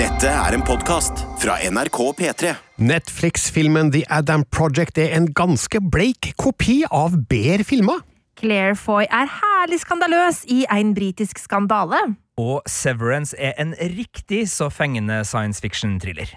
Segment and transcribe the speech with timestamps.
[0.00, 2.54] Dette er en podkast fra NRK P3.
[2.80, 8.00] Netflix-filmen The Adam Project er en ganske bleik kopi av bedre filmer.
[8.40, 12.00] Claire Foy er herlig skandaløs i en britisk skandale.
[12.40, 16.32] Og Severance er en riktig så fengende science fiction-thriller.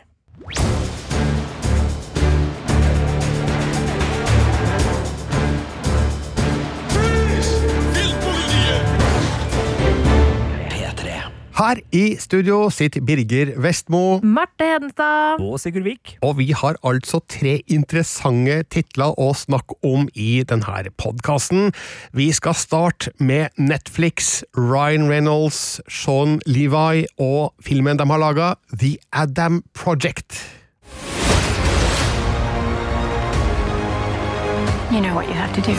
[11.53, 15.37] Her i studio sitter Birger Vestmo, Marte Hedenstad.
[15.39, 16.17] Og Sigurd Vik.
[16.21, 21.69] og vi har altså tre interessante titler å snakke om i denne podkasten.
[22.11, 28.97] Vi skal starte med Netflix, Ryan Reynolds, Sean Levi og filmen de har laga, The
[29.13, 30.41] Adam Project.
[34.89, 35.77] You know what you have to do.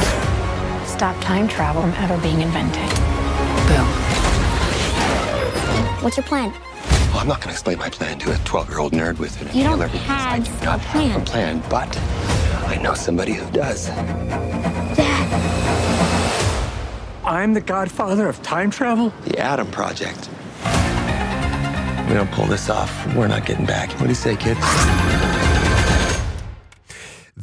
[0.87, 3.04] Stop time travel from ever being invented.
[6.05, 6.51] What's your plan?
[6.51, 9.41] Well, I'm not going to explain my plan to a 12 year old nerd with
[9.41, 11.09] an You don't inhaler because I have do a not plan.
[11.11, 11.99] have a plan, but
[12.69, 13.87] I know somebody who does.
[13.87, 15.31] Dad.
[17.25, 19.15] I'm the godfather of time travel?
[19.25, 20.29] The Adam Project.
[20.67, 23.91] If we don't pull this off, we're not getting back.
[23.93, 24.59] What do you say, kid?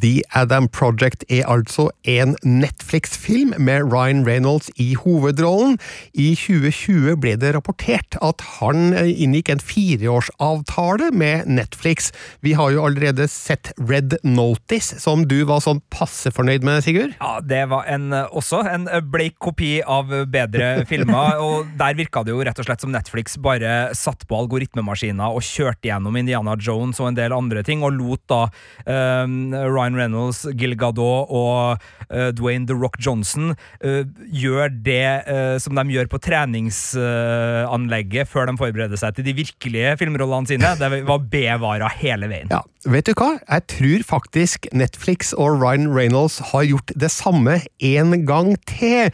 [0.02, 5.78] The Adam Project er altså en Netflix-film med Ryan Reynolds i hovedrollen.
[6.18, 12.10] I 2020 ble det rapportert at han eh, inngikk en fireårsavtale med Netflix.
[12.42, 17.16] Vi har jo allerede sett Red Notice, som du var sånn passe fornøyd med, Sigurd?
[17.20, 21.38] Ja, Det var en, eh, også en bleik kopi av bedre filmer.
[21.40, 25.46] og Der virka det jo rett og slett som Netflix bare satt på algoritmemaskiner og
[25.46, 28.44] kjørte gjennom Indiana Jones og en del andre ting, og lot da
[28.86, 31.78] um, Ryan Reynolds, Gil Gadot og
[32.12, 38.44] uh, Dwayne The Rock Johnson uh, gjør det uh, som de gjør på treningsanlegget før
[38.50, 40.70] de forbereder seg til de virkelige filmrollene sine.
[40.80, 42.50] Det var B-vara hele veien.
[42.54, 43.32] Ja, vet du hva?
[43.46, 49.12] Jeg tror faktisk Netflix og Ryan Reynolds har gjort det samme en gang til.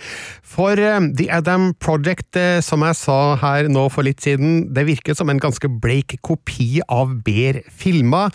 [0.47, 5.29] For The Adam Project, som jeg sa her nå for litt siden, det virker som
[5.31, 8.33] en ganske bleik kopi av bedre filmer.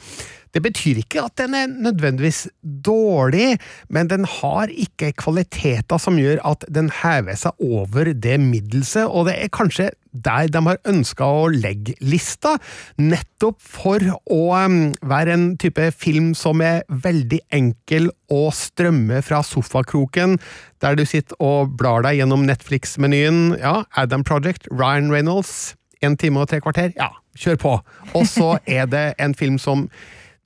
[0.52, 3.56] Det betyr ikke at den er nødvendigvis dårlig,
[3.88, 9.30] men den har ikke kvaliteter som gjør at den hever seg over det middelset, og
[9.30, 12.58] det er kanskje der de har ønska å legge lista,
[13.00, 19.40] nettopp for å um, være en type film som er veldig enkel å strømme fra
[19.46, 20.36] sofakroken,
[20.84, 23.56] der du sitter og blar deg gjennom Netflix-menyen.
[23.62, 25.72] Ja, Adam Project, Ryan Reynolds,
[26.04, 26.92] en time og tre kvarter.
[26.98, 27.76] Ja, kjør på!
[28.12, 29.88] Og så er det en film som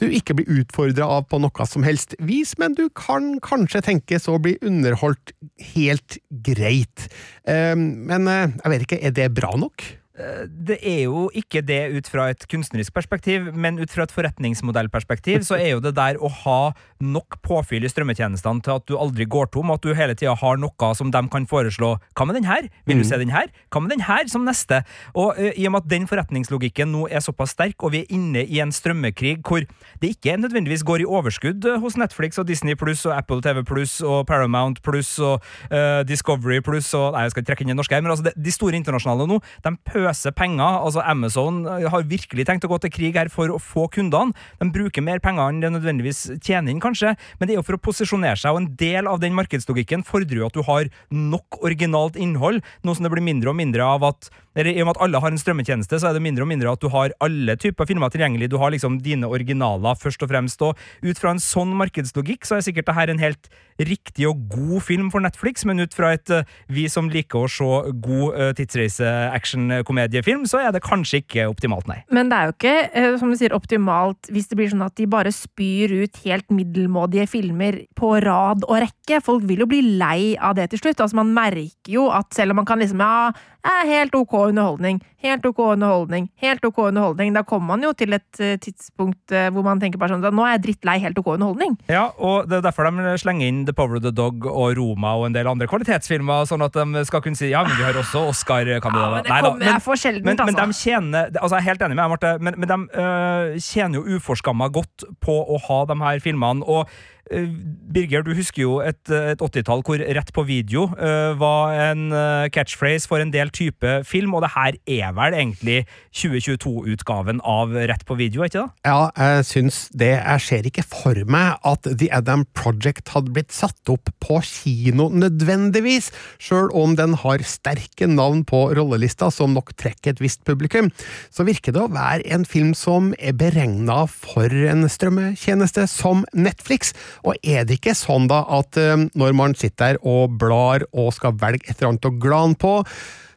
[0.00, 4.28] du ikke blir utfordra av på noe som helst vis, men du kan kanskje tenkes
[4.28, 5.32] å bli underholdt
[5.74, 7.08] helt greit.
[7.48, 9.86] Eh, men eh, jeg vet ikke, er det bra nok?
[10.16, 15.42] Det er jo ikke det ut fra et kunstnerisk perspektiv, men ut fra et forretningsmodellperspektiv,
[15.44, 16.60] så er jo det der å ha
[17.04, 20.60] nok påfyll i strømmetjenestene til at du aldri går tom, at du hele tida har
[20.60, 21.96] noe som de kan foreslå.
[22.16, 22.68] Hva med den her?
[22.88, 23.50] Vil du se den her?
[23.68, 24.82] Hva med den her som neste?
[25.14, 28.16] Og uh, i og med at den forretningslogikken nå er såpass sterk, og vi er
[28.16, 29.66] inne i en strømmekrig hvor
[30.00, 33.62] det ikke nødvendigvis går i overskudd uh, hos Netflix og Disney pluss og Apple TV
[33.66, 37.70] pluss og Paramount pluss og uh, Discovery pluss og Nei, jeg skal ikke trekke inn
[37.72, 39.72] det norske her, men altså det, de store internasjonale nå, de
[40.06, 40.80] pøser penger.
[40.86, 44.36] Altså Amazon har virkelig tenkt å gå til krig her for å få kundene.
[44.60, 47.78] De bruker mer penger enn det nødvendigvis tjener inn, kanskje, men det er jo for
[47.78, 51.60] å posisjonere seg, og en del av den markedslogikken fordrer jo at du har nok
[51.66, 55.02] originalt innhold, noe som det blir mindre og mindre av at I og med at
[55.04, 57.88] alle har en strømmetjeneste, så er det mindre og mindre at du har alle typer
[57.88, 58.48] filmer tilgjengelig.
[58.48, 60.62] Du har liksom dine originaler først og fremst.
[60.64, 64.80] Og ut fra en sånn markedslogikk så er sikkert dette en helt riktig og god
[64.84, 68.52] film for Netflix, men ut fra et uh, vi som liker å se god uh,
[68.56, 71.98] tidsreise-action-komediefilm, så er det kanskje ikke optimalt, nei.
[72.14, 74.96] Men det er jo ikke, eh, som du sier, optimalt hvis det blir sånn at
[74.96, 79.20] de bare spyr ut helt middelmådige filmer på rad og rekke.
[79.24, 81.02] Folk vil jo bli lei av det til slutt.
[81.02, 83.32] Altså, man merker jo at selv om man kan liksom Ja,
[83.66, 88.14] eh, helt ok underholdning, helt ok underholdning, helt ok underholdning, da kommer man jo til
[88.16, 91.32] et eh, tidspunkt eh, hvor man tenker bare sånn Nå er jeg drittlei helt ok
[91.34, 91.76] underholdning.
[91.90, 95.16] Ja, og det er derfor de slenger inn The Power of the Dog og Roma
[95.18, 97.98] og en del andre kvalitetsfilmer, sånn at de skal kunne si ja, men vi har
[97.98, 99.02] også Oscar-kandidater.
[99.02, 100.66] Ja, men det kommer jeg for sjeldent, men, men altså.
[100.66, 104.00] de tjener altså Jeg er helt enig med deg, Marte, men, men de øh, tjener
[104.00, 106.64] jo uforskamma godt på å ha de her filmene.
[106.66, 106.90] og
[107.26, 112.46] Birger, du husker jo et, et 80-tall hvor rett på video eh, var en eh,
[112.54, 115.80] catchphrase for en del type film, og det her er vel egentlig
[116.14, 118.86] 2022-utgaven av Rett på video, ikke det?
[118.86, 120.12] Ja, jeg syns det.
[120.16, 125.08] Jeg ser ikke for meg at The Adam Project hadde blitt satt opp på kino
[125.10, 126.12] nødvendigvis,
[126.42, 130.92] sjøl om den har sterke navn på rollelista som nok trekker et visst publikum.
[131.34, 136.94] Så virker det å være en film som er beregna for en strømmetjeneste som Netflix,
[137.24, 141.12] og er det ikke sånn da at eh, når man sitter der og blar og
[141.14, 142.78] skal velge et eller annet å glane på,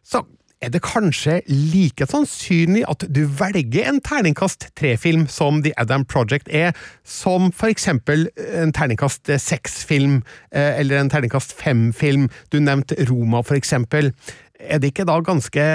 [0.06, 0.24] så
[0.60, 6.52] er det kanskje like sannsynlig at du velger en terningkast tre-film som The Adam Project
[6.52, 6.74] er,
[7.08, 10.20] som for eksempel en terningkast seks-film,
[10.52, 12.28] eh, eller en terningkast fem-film.
[12.52, 14.12] Du nevnte Roma, for eksempel.
[14.60, 15.66] Er det ikke da ganske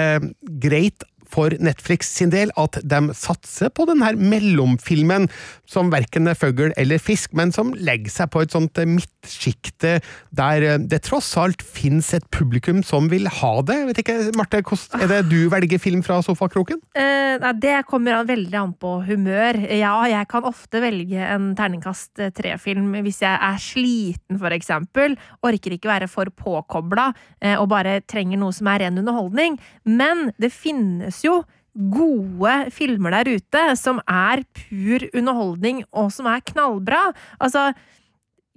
[0.61, 1.05] greit
[1.35, 5.27] for Netflix sin del at de satser på denne mellomfilmen,
[5.67, 9.97] som verken er fugl eller fisk, men som legger seg på et sånt midtsjikte
[10.35, 13.79] der det tross alt finnes et publikum som vil ha det.
[13.89, 16.79] Vet ikke, Marte, er det du velger film fra sofakroken?
[16.95, 19.59] Eh, det kommer veldig an på humør.
[19.73, 25.17] Ja, jeg kan ofte velge en terningkast tre-film hvis jeg er sliten, for eksempel.
[25.45, 27.09] Orker ikke være for påkobla
[27.41, 29.59] eh, og bare trenger noe som er ren underholdning.
[29.85, 31.41] Men det finnes jo
[31.75, 37.09] gode filmer der ute som er pur underholdning, og som er knallbra.
[37.39, 37.73] Altså,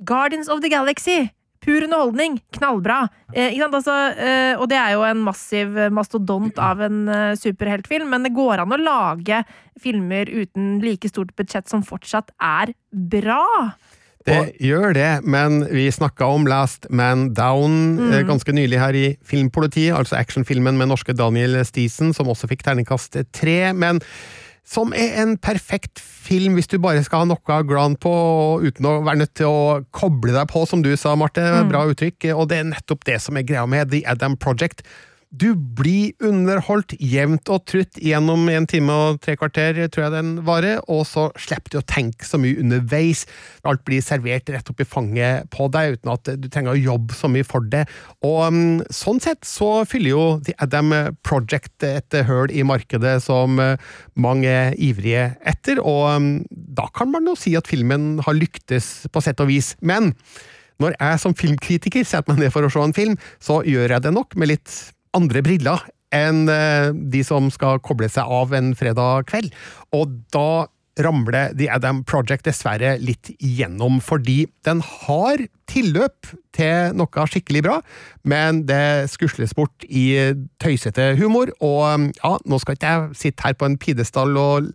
[0.06, 1.26] Guardians of the Galaxy.
[1.59, 3.00] Pur underholdning, knallbra.
[3.35, 3.59] Eh?
[3.67, 8.37] Altså, eh, og det er jo en massiv mastodont av en eh, superheltfilm, men det
[8.37, 9.43] går an å lage
[9.82, 13.43] filmer uten like stort budsjett som fortsatt er bra.
[14.29, 18.19] Det gjør det, men vi snakka om Last Man Down mm.
[18.29, 23.19] ganske nylig her i Filmpolitiet, altså actionfilmen med norske Daniel Stisen, som også fikk terningkast
[23.37, 24.03] tre, men
[24.69, 28.13] som er en perfekt film hvis du bare skal ha noe glan på,
[28.61, 31.45] uten å være nødt til å koble deg på, som du sa, Marte.
[31.71, 32.29] Bra uttrykk.
[32.35, 34.85] Og det er nettopp det som er greia med The Adam Project.
[35.29, 40.31] Du blir underholdt jevnt og trutt gjennom en time og tre kvarter, tror jeg den
[40.47, 43.27] varer, og så slipper du å tenke så mye underveis.
[43.69, 47.19] Alt blir servert rett opp i fanget på deg, uten at du trenger å jobbe
[47.19, 47.85] så mye for det.
[48.25, 53.61] Og um, sånn sett så fyller jo The Adam Project et høl i markedet som
[53.61, 53.77] uh,
[54.17, 59.11] mange er ivrige etter, og um, da kan man jo si at filmen har lyktes
[59.13, 59.75] på sett og vis.
[59.85, 60.15] Men
[60.81, 64.09] når jeg som filmkritiker setter meg ned for å se en film, så gjør jeg
[64.09, 64.79] det nok med litt
[65.16, 65.84] andre briller
[66.14, 69.52] enn eh, de som skal koble seg av en fredag kveld.
[69.96, 70.66] Og da
[70.99, 77.76] ramler The Adam Project dessverre litt igjennom, fordi den har tilløp til noe skikkelig bra,
[78.26, 83.58] men det skusles bort i tøysete humor, og ja, nå skal ikke jeg sitte her
[83.58, 84.72] på en pidestall og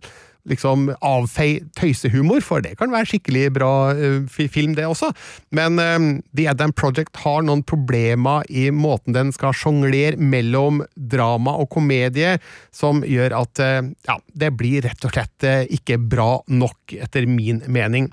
[0.48, 5.10] liksom avfei tøysehumor, for det kan være skikkelig bra uh, film, det også.
[5.56, 11.56] Men uh, The Adam Project har noen problemer i måten den skal sjonglere mellom drama
[11.62, 12.36] og komedie,
[12.74, 17.62] som gjør at uh, ja, det blir rett og slett ikke bra nok, etter min
[17.68, 18.10] mening.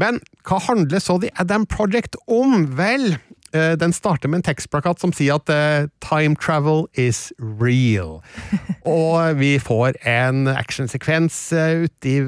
[0.00, 2.66] Men hva handler så The Adam Project om?
[2.76, 3.14] Vel,
[3.54, 8.22] den starter med en tekstplakat som sier at uh, 'time travel is real'.
[8.84, 12.18] Og vi får en actionsekvens uh, ute i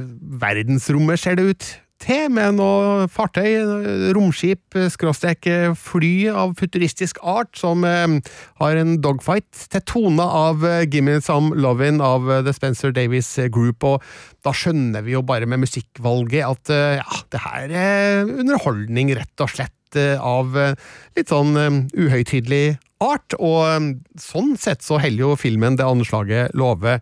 [0.41, 5.49] verdensrommet, ser det ut til, med noe fartøy, romskip, skråstrek
[5.81, 12.29] fly av futuristisk art, som har en dogfight til tone av 'Gimme Some Lovin' av
[12.45, 13.83] The Spencer Davies Group.
[13.83, 14.03] og
[14.45, 19.51] da skjønner vi jo bare med musikkvalget at ja, det her er underholdning, rett og
[19.57, 20.57] slett av
[21.15, 21.55] litt sånn
[21.95, 26.99] uhøytidelig art, og sånn sett så heller jo filmen det anslaget lover.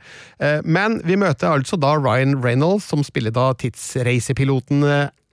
[0.66, 4.82] Men vi møter altså da Ryan Reynolds, som spiller da tidsreisepiloten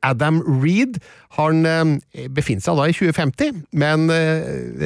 [0.02, 1.00] Adam Reed.
[1.38, 1.66] Han
[2.34, 4.08] befinner seg da i 2050, men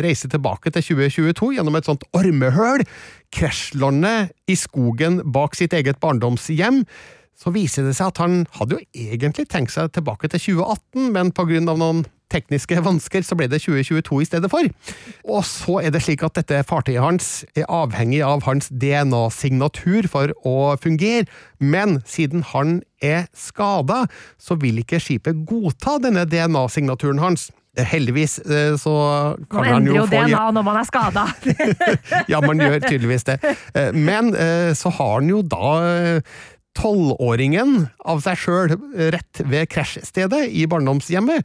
[0.04, 2.88] reiser tilbake til 2022 gjennom et sånt ormehøl.
[3.36, 6.86] Krasjlandet i skogen bak sitt eget barndomshjem
[7.36, 11.34] så viser det seg at han hadde jo egentlig tenkt seg tilbake til 2018, men
[11.36, 14.70] av noen tekniske vansker så ble det 2022 i stedet for.
[15.26, 20.34] Og så er det slik at dette fartøyet hans er avhengig av hans DNA-signatur for
[20.46, 21.28] å fungere,
[21.60, 24.06] men siden han er skada,
[24.42, 27.50] så vil ikke skipet godta denne DNA-signaturen hans.
[27.76, 28.38] Heldigvis
[28.80, 28.92] så
[29.52, 31.26] kan Man han endrer jo jo DNA når man er skada.
[32.32, 33.40] ja, man gjør tydeligvis det.
[33.76, 36.36] Eh, Men eh, så har han jo da eh,
[36.76, 38.76] tolvåringen av seg sjøl
[39.16, 41.44] rett ved krasjstedet i barndomshjemmet.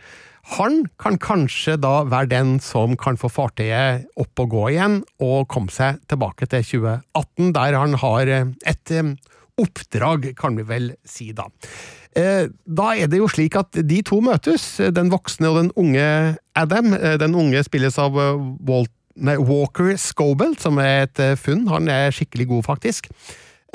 [0.56, 5.48] Han kan kanskje da være den som kan få fartøyet opp og gå igjen, og
[5.52, 8.94] komme seg tilbake til 2018, der han har et
[9.60, 11.46] oppdrag, kan vi vel si da.
[12.16, 16.36] Eh, Da er det jo slik at de to møtes, den voksne og den unge
[16.56, 16.94] Adam.
[16.94, 21.68] Eh, Den unge spilles av eh, Walt, nei, Walker Scobell, som er et eh, funn.
[21.68, 23.10] Han er skikkelig god, faktisk.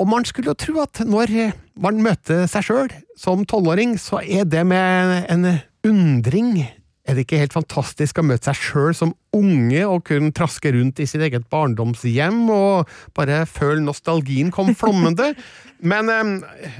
[0.00, 4.20] Og man skulle jo tro at når eh, man møter seg sjøl som tolvåring, så
[4.20, 5.46] er det med en
[5.86, 6.66] undring.
[7.06, 10.98] Er det ikke helt fantastisk å møte seg sjøl som unge og kunne traske rundt
[10.98, 15.30] i sitt eget barndomshjem og bare føle nostalgien kom flommende?
[15.86, 16.32] Men um,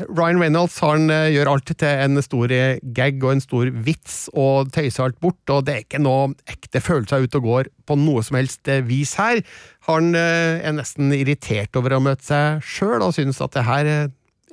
[0.08, 2.50] Ryan Reynolds han eh, gjør alt til en stor
[2.96, 6.82] gag og en stor vits og tøyser alt bort, og det er ikke noe ekte
[6.82, 9.44] følelser ute og går på noe som helst eh, vis her.
[9.86, 13.92] Han uh, er nesten irritert over å møte seg sjøl og synes at det her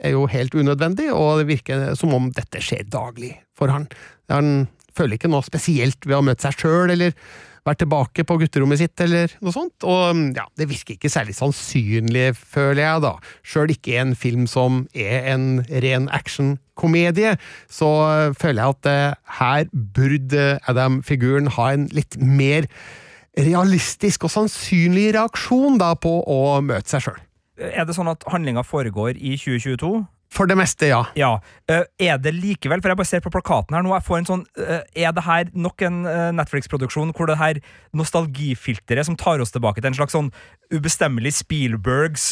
[0.03, 3.87] er jo helt unødvendig, og det virker som om dette skjer daglig for han.
[4.33, 7.15] Han føler ikke noe spesielt ved å møte seg sjøl, eller
[7.63, 9.85] være tilbake på gutterommet sitt, eller noe sånt.
[9.87, 13.13] Og ja, det virker ikke særlig sannsynlig, føler jeg, da.
[13.47, 15.47] Sjøl ikke en film som er en
[15.85, 17.37] ren actionkomedie,
[17.71, 17.89] så
[18.39, 22.67] føler jeg at uh, her burde Adam-figuren ha en litt mer
[23.39, 27.21] realistisk og sannsynlig reaksjon da på å møte seg sjøl.
[27.63, 30.03] Er det sånn at handlinga foregår i 2022?
[30.33, 31.03] For det meste, ja.
[31.19, 31.35] Ja.
[31.69, 34.27] Eh, Er det likevel, for jeg bare ser på plakaten her nå, jeg får en
[34.27, 37.59] sånn eh, Er det her nok en eh, Netflix-produksjon hvor det her
[37.95, 40.31] nostalgifilteret som tar oss tilbake til en slags sånn
[40.73, 42.31] ubestemmelig Spielbergs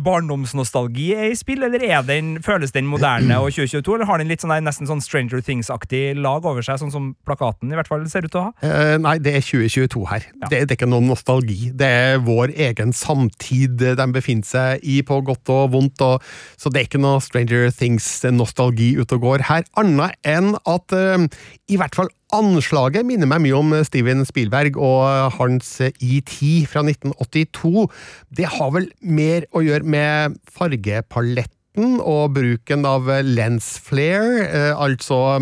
[0.00, 4.30] barndomsnostalgi er i spill, eller er den, føles den moderne og 2022, eller har den
[4.30, 7.90] litt sånn der, nesten sånn Stranger Things-aktig lag over seg, sånn som plakaten i hvert
[7.90, 8.52] fall ser ut til å ha?
[8.64, 10.24] Uh, nei, det er 2022 her.
[10.30, 10.48] Ja.
[10.48, 11.68] Det, det er ikke noen nostalgi.
[11.76, 16.24] Det er vår egen samtid de befinner seg i, på godt og vondt, og,
[16.56, 21.26] så det er ikke noe Stranger Things-nostalgi ute og går her, annet enn at eh,
[21.72, 26.32] i hvert fall anslaget minner meg mye om Steven Spielberg og hans ET
[26.70, 27.88] fra 1982.
[28.32, 35.40] Det har vel mer å gjøre med fargepaletten og bruken av lens flare, eh, altså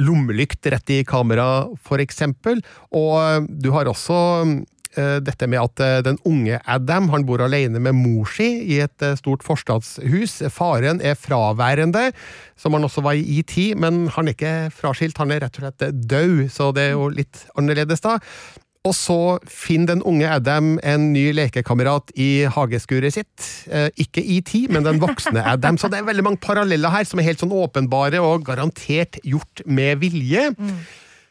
[0.00, 2.60] lommelykt rett i kamera, for eksempel.
[2.94, 4.54] Og du har også eh,
[5.22, 9.04] dette med at eh, den unge Adam han bor alene med mor si i et
[9.06, 10.40] eh, stort forstadshus.
[10.50, 12.10] Faren er fraværende,
[12.58, 15.66] som han også var i ET, men han er ikke fraskilt, han er rett og
[15.68, 18.18] slett død, så det er jo litt annerledes da.
[18.88, 23.50] Og så finner den unge Adam en ny lekekamerat i hageskuret sitt.
[23.68, 25.76] Eh, ikke ET, men den voksne Adam.
[25.76, 29.62] Så det er veldig mange paralleller her som er helt sånn åpenbare og garantert gjort
[29.68, 30.48] med vilje.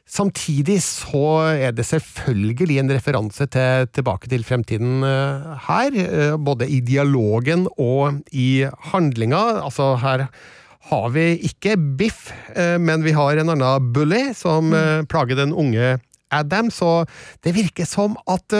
[0.09, 1.23] Samtidig så
[1.53, 7.67] er det selvfølgelig en referanse til Tilbake til fremtiden eh, her, eh, både i dialogen
[7.77, 9.61] og i handlinga.
[9.61, 10.25] Altså her
[10.89, 15.05] har vi ikke Biff, eh, men vi har en annen bully som mm.
[15.13, 15.99] plager den unge
[16.33, 17.05] Adam, så
[17.45, 18.53] det virker som at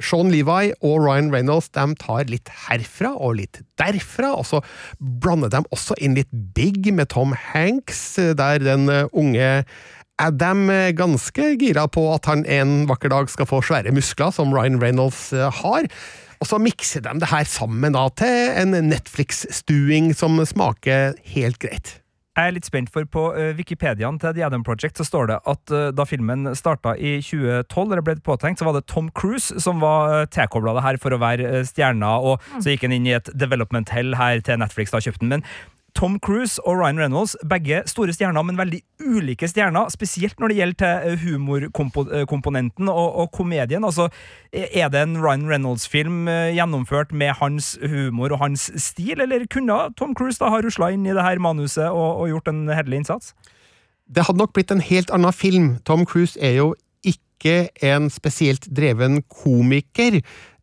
[0.00, 4.60] Sean Levi og Ryan Reynolds de tar litt herfra og litt derfra, og så
[5.00, 9.48] blander de også inn litt Big med Tom Hanks, der den unge
[10.20, 14.80] Er ganske gira på at han en vakker dag skal få svære muskler, som Ryan
[14.82, 15.88] Reynolds eh, har.
[16.42, 21.98] Og så mikser de det her sammen da til en Netflix-stuing som smaker helt greit.
[22.32, 25.40] Jeg er litt spent, for på eh, Wikipediaen til The Adam Project så står det
[25.52, 29.60] at eh, da filmen starta i 2012, eller ble påtenkt, så var det Tom Cruise
[29.60, 33.16] som var tilkobla det her for å være stjerna, og så gikk han inn i
[33.18, 35.34] et development hell her til Netflix da kjøpte den.
[35.34, 35.46] Men
[35.94, 40.58] Tom Cruise og Ryan Reynolds, begge store stjerner, men veldig ulike stjerner, spesielt når det
[40.58, 43.84] gjelder til humorkomponenten og, og komedien.
[43.84, 44.08] Altså,
[44.52, 49.78] er det en Ryan Reynolds-film eh, gjennomført med hans humor og hans stil, eller kunne
[49.98, 53.02] Tom Cruise da ha rusla inn i det her manuset og, og gjort en hederlig
[53.02, 53.34] innsats?
[54.12, 55.76] Det hadde nok blitt en helt annen film.
[55.88, 56.72] Tom Cruise er jo
[57.06, 60.20] ikke en spesielt dreven komiker.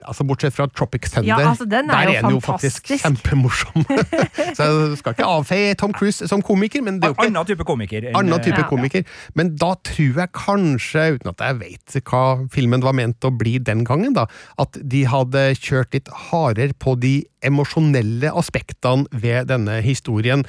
[0.08, 1.28] Altså Bortsett fra Tropic Thunder.
[1.28, 3.84] Ja, altså, den er Der jo er han jo faktisk kjempemorsom.
[4.56, 7.46] Så jeg skal ikke avfeie Tom Cruise som komiker, men det er jo ikke Annen
[7.50, 8.08] type komiker.
[8.08, 8.68] enn, annen type Ja.
[8.70, 9.04] komiker.
[9.36, 12.24] Men da tror jeg kanskje, uten at jeg vet hva
[12.56, 14.26] filmen var ment å bli den gangen, da,
[14.58, 20.46] at de hadde kjørt litt hardere på de emosjonelle aspektene ved denne historien.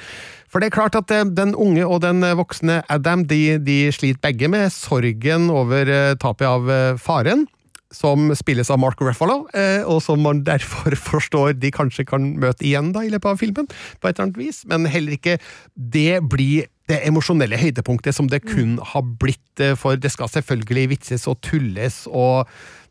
[0.51, 4.19] For det er klart at eh, den unge og den voksne Adam de, de sliter
[4.31, 7.47] begge med sorgen over eh, tapet av eh, faren.
[7.91, 12.63] Som spilles av Mark Ruffalo, eh, og som man derfor forstår de kanskje kan møte
[12.65, 13.67] igjen da i løpet av filmen.
[13.67, 15.39] på et eller annet vis, Men heller ikke
[15.75, 19.59] det blir det emosjonelle høydepunktet som det kun har blitt.
[19.59, 22.47] eh, For det skal selvfølgelig vitses og tulles, og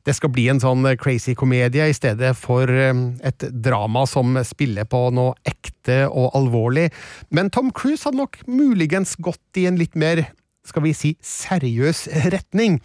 [0.09, 2.93] det skal bli en sånn crazy komedie i stedet for eh,
[3.25, 6.91] et drama som spiller på noe ekte og alvorlig.
[7.31, 10.27] Men Tom Cruise hadde nok muligens gått i en litt mer,
[10.65, 12.81] skal vi si, seriøs retning.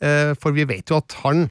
[0.00, 1.48] Eh, For vi vet jo at han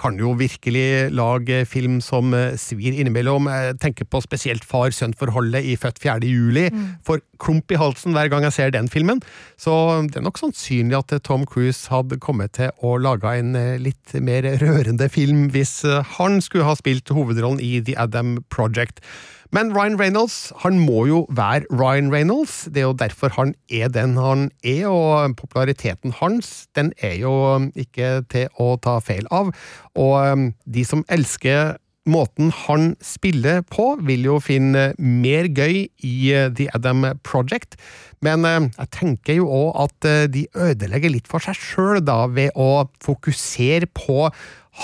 [0.00, 3.48] kan jo virkelig lage film som eh, svir innimellom.
[3.52, 6.18] Jeg tenker på spesielt far-sønn-forholdet i Født 4.
[6.24, 6.68] juli.
[7.06, 9.22] Får klump i halsen hver gang jeg ser den filmen.
[9.60, 9.72] Så
[10.08, 13.76] det er nok sannsynlig at eh, Tom Cruise hadde kommet til å lage en eh,
[13.80, 19.04] litt mer rørende film hvis eh, han skulle ha spilt hovedrollen i The Adam Project.
[19.50, 22.68] Men Ryan Reynolds han må jo være Ryan Reynolds.
[22.70, 27.34] Det er jo derfor han er den han er, og populariteten hans den er jo
[27.74, 29.50] ikke til å ta feil av.
[29.98, 31.74] Og um, de som elsker
[32.10, 37.76] måten han spiller på, vil jo finne mer gøy i uh, The Adam Project.
[38.22, 42.22] Men uh, jeg tenker jo òg at uh, de ødelegger litt for seg sjøl, da,
[42.30, 44.30] ved å fokusere på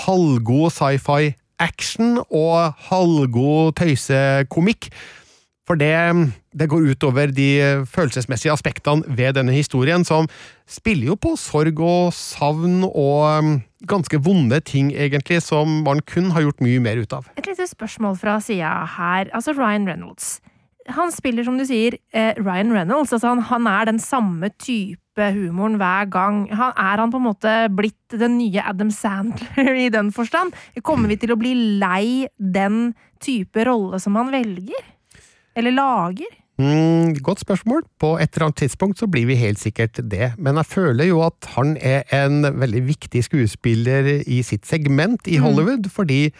[0.03, 4.91] halvgod sci-fi action og halvgod tøysekomikk.
[5.67, 5.91] For det,
[6.55, 10.29] det går utover de følelsesmessige aspektene ved denne historien, som
[10.63, 16.31] spiller jo på sorg og savn og um, ganske vonde ting, egentlig, som man kun
[16.31, 17.27] har gjort mye mer ut av.
[17.35, 19.27] Et lite spørsmål fra sida her.
[19.35, 20.37] Altså Ryan Reynolds.
[20.95, 23.13] Han spiller, som du sier, eh, Ryan Reynolds.
[23.15, 26.43] Altså han, han er den samme type humoren hver gang.
[26.53, 30.55] Han, er han på en måte blitt den nye Adam Sandler i den forstand?
[30.85, 34.93] Kommer vi til å bli lei den type rolle som han velger?
[35.57, 36.35] Eller lager?
[36.57, 37.83] Mm, godt spørsmål.
[38.01, 40.31] På et eller annet tidspunkt så blir vi helt sikkert det.
[40.37, 45.37] Men jeg føler jo at han er en veldig viktig skuespiller i sitt segment i
[45.41, 46.31] Hollywood, fordi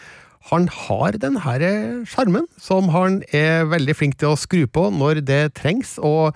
[0.48, 1.64] han har den her
[2.08, 5.98] sjarmen som han er veldig flink til å skru på når det trengs.
[5.98, 6.36] og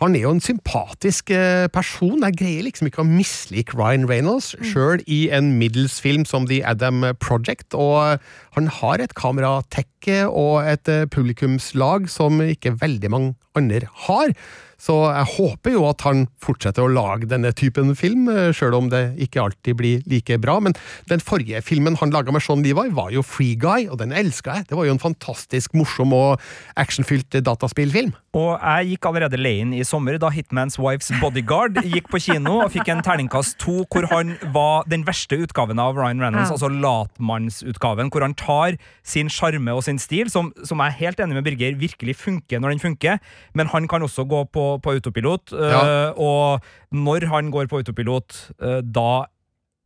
[0.00, 2.22] han er jo en sympatisk eh, person.
[2.24, 7.04] Jeg greier liksom ikke å mislike Ryan Reynolds, sjøl i en middels-film som The Adam
[7.20, 7.76] Project.
[7.76, 8.16] Og
[8.56, 14.32] han har et kameratekke og et eh, publikumslag som ikke veldig mange andre har.
[14.80, 18.88] Så jeg håper jo at han fortsetter å lage denne typen film, eh, sjøl om
[18.92, 20.56] det ikke alltid blir like bra.
[20.64, 20.72] Men
[21.10, 24.56] den forrige filmen han laga med Sean Levi, var jo Free Guy, og den elska
[24.60, 24.68] jeg.
[24.70, 26.40] Det var jo en fantastisk morsom og
[26.80, 28.14] actionfylt dataspillfilm.
[28.38, 32.70] Og jeg gikk allerede leien i sommer da Hitman's Wife's Bodyguard gikk på kino og
[32.72, 36.54] fikk en terningkast to, hvor han var den verste utgaven av Ryan Reynolds, Ja.
[36.54, 41.20] altså latmannsutgaven, hvor han tar sin sjarme og sin stil, som, som jeg er helt
[41.24, 43.18] enig med Birger virkelig funker når den funker,
[43.58, 46.10] men han kan også gå på, på autopilot, øh, Ja.
[46.10, 46.60] og
[46.92, 49.24] når han går på autopilot, øh, da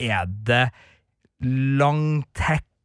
[0.00, 0.68] er det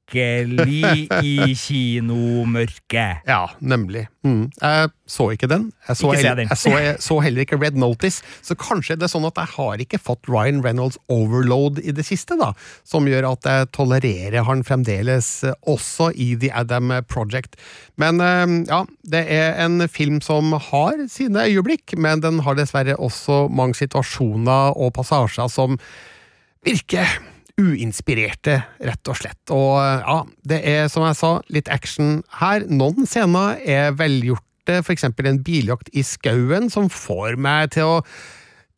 [0.09, 3.25] langtekkelig i kinomørket.
[3.27, 4.07] Ja, nemlig.
[4.23, 4.49] Mm.
[4.61, 5.71] Jeg så ikke den.
[5.87, 9.07] Jeg så, Ikke heller, jeg, så, jeg så heller ikke Red Notice, så kanskje det
[9.07, 12.51] er sånn at jeg har ikke fått Ryan Reynolds overload i det siste, da,
[12.83, 17.57] som gjør at jeg tolererer han fremdeles eh, også i The Adam Project.
[17.97, 22.99] Men eh, ja, det er en film som har sine øyeblikk, men den har dessverre
[22.99, 25.79] også mange situasjoner og passasjer som
[26.65, 27.07] virker
[27.59, 29.41] uinspirerte, rett og slett.
[29.51, 30.17] Og ja,
[30.47, 32.63] det er som jeg sa, litt action her.
[32.71, 38.03] Noen scener er velgjorte, for eksempel en biljakt i skauen som får meg til å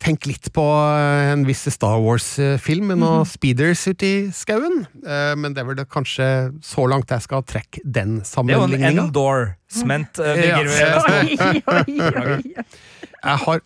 [0.02, 4.80] tenke litt på en viss Star Wars-film med noen speeders ute i skauen.
[4.98, 6.26] Eh, Men det er vel kanskje
[6.66, 9.04] så langt jeg skal trekke den Det er jo en sammenligninga.
[9.06, 10.18] endorsement.
[10.18, 10.58] øh, Ja.
[10.58, 10.98] Birger.
[11.22, 12.66] Oi, oi, oi.
[13.22, 13.60] Jeg har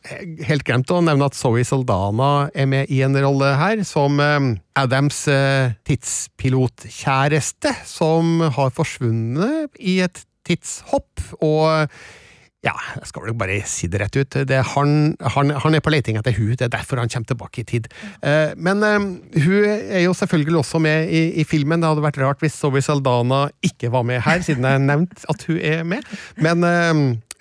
[0.51, 4.51] helt glemt å nevne at Zoe Saldana er med i en rolle her, som eh,
[4.77, 11.89] Adams eh, tidspilotkjæreste, som har forsvunnet i et tidshopp, og
[12.67, 14.39] ja, jeg skal vel bare si det rett ut.
[14.51, 17.63] Det han, han, han er på leting etter hun, det er derfor han kommer tilbake
[17.63, 17.89] i tid.
[18.27, 21.81] Eh, men hun er jo selvfølgelig også med i, i filmen.
[21.81, 25.47] Det hadde vært rart hvis Zoe Saldana ikke var med her, siden jeg nevnte at
[25.49, 26.17] hun er med.
[26.43, 26.67] Men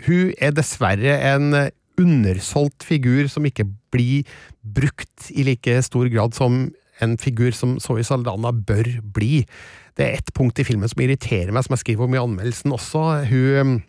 [0.05, 1.65] hun er dessverre en
[2.01, 4.27] undersolgt figur som ikke blir
[4.61, 6.67] brukt i like stor grad som
[7.03, 9.43] en figur som Zoe Saldana bør bli.
[9.95, 12.75] Det er ett punkt i filmen som irriterer meg, som jeg skriver om i anmeldelsen
[12.75, 13.03] også.
[13.29, 13.81] Hun,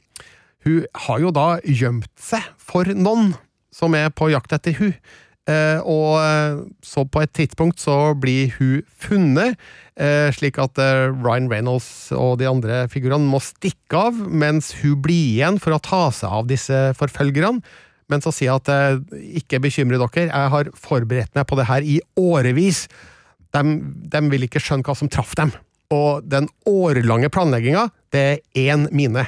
[0.66, 3.35] hun har jo da gjemt seg for noen
[3.75, 4.95] som er på jakt etter hun.
[5.47, 9.55] Eh, og eh, så på et tidspunkt så blir hun funnet,
[9.95, 15.37] eh, slik at Ryan Reynolds og de andre figurene må stikke av, mens hun blir
[15.37, 17.62] igjen for å ta seg av disse forfølgerne.
[18.12, 21.69] Men så sier jeg at eh, ikke bekymre dere, jeg har forberedt meg på det
[21.71, 22.87] her i årevis.
[23.55, 23.62] De,
[24.12, 25.53] de vil ikke skjønne hva som traff dem.
[25.95, 29.27] Og den årelange planlegginga, det er én mine.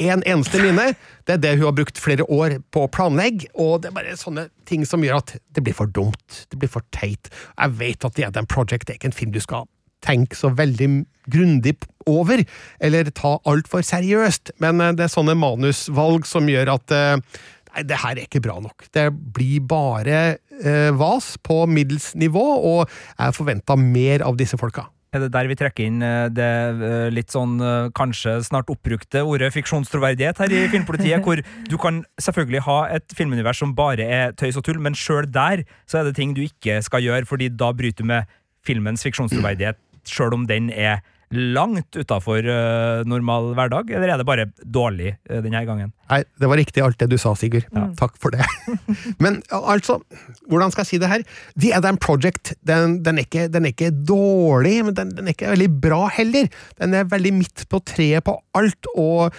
[0.00, 0.92] En eneste mine.
[1.28, 4.16] Det er det hun har brukt flere år på å planlegge, og det er bare
[4.18, 6.44] sånne ting som gjør at det blir for dumt.
[6.48, 7.28] Det blir for teit.
[7.52, 9.68] Jeg vet at The Adam Project er ikke en film du skal
[10.00, 10.88] tenke så veldig
[11.30, 11.74] grundig
[12.08, 12.42] over,
[12.80, 17.84] eller ta altfor seriøst, men eh, det er sånne manusvalg som gjør at eh, Nei,
[17.86, 18.88] det her er ikke bra nok.
[18.94, 20.22] Det blir bare
[20.60, 24.88] eh, vas på middels nivå, og jeg forventa mer av disse folka.
[25.10, 29.24] Er det der vi trekker inn eh, det eh, litt sånn eh, kanskje snart oppbrukte
[29.26, 34.36] ordet fiksjonstroverdighet her i Filmpolitiet, hvor du kan selvfølgelig ha et filmunivers som bare er
[34.38, 37.50] tøys og tull, men sjøl der så er det ting du ikke skal gjøre, fordi
[37.50, 38.30] da bryter du med
[38.66, 44.46] filmens fiksjonstroverdighet, sjøl om den er langt utafor uh, normal hverdag, eller er det bare
[44.64, 45.92] dårlig uh, denne gangen?
[46.10, 47.68] Nei, det var riktig alt det du sa, Sigurd.
[47.98, 48.46] Takk for det.
[49.22, 50.00] Men altså,
[50.50, 51.24] hvordan skal jeg si det her?
[51.54, 55.36] The Adam Project, den, den, er, ikke, den er, ikke, dårlig, men den, den er
[55.36, 56.48] ikke veldig bra heller.
[56.80, 59.36] Den er veldig midt på treet på alt, og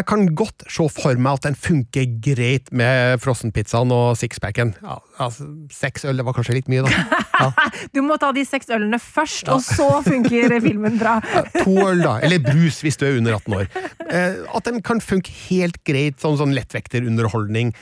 [0.00, 4.72] jeg kan godt se for meg at den funker greit med frossenpizzaen og sixpacken.
[4.80, 6.92] Ja, altså, seks øl det var kanskje litt mye, da.
[7.40, 7.48] Ja.
[7.94, 9.56] Du må ta de seks ølene først, ja.
[9.56, 11.18] og så funker filmen bra.
[11.64, 12.18] To øl, da.
[12.24, 13.68] Eller brus, hvis du er under 18 år.
[14.08, 17.74] Eh, at den kan funke helt greit som sånn lettvekterunderholdning.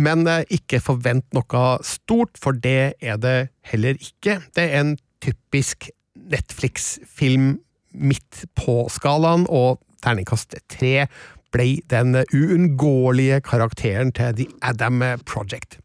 [0.00, 3.38] Men eh, ikke forvent noe stort, for det er det
[3.72, 4.40] heller ikke.
[4.56, 7.54] Det er en typisk Netflix-film
[7.94, 11.06] midt på skalaen, og terningkast tre
[11.54, 15.78] ble den uunngåelige karakteren til The Adam Project.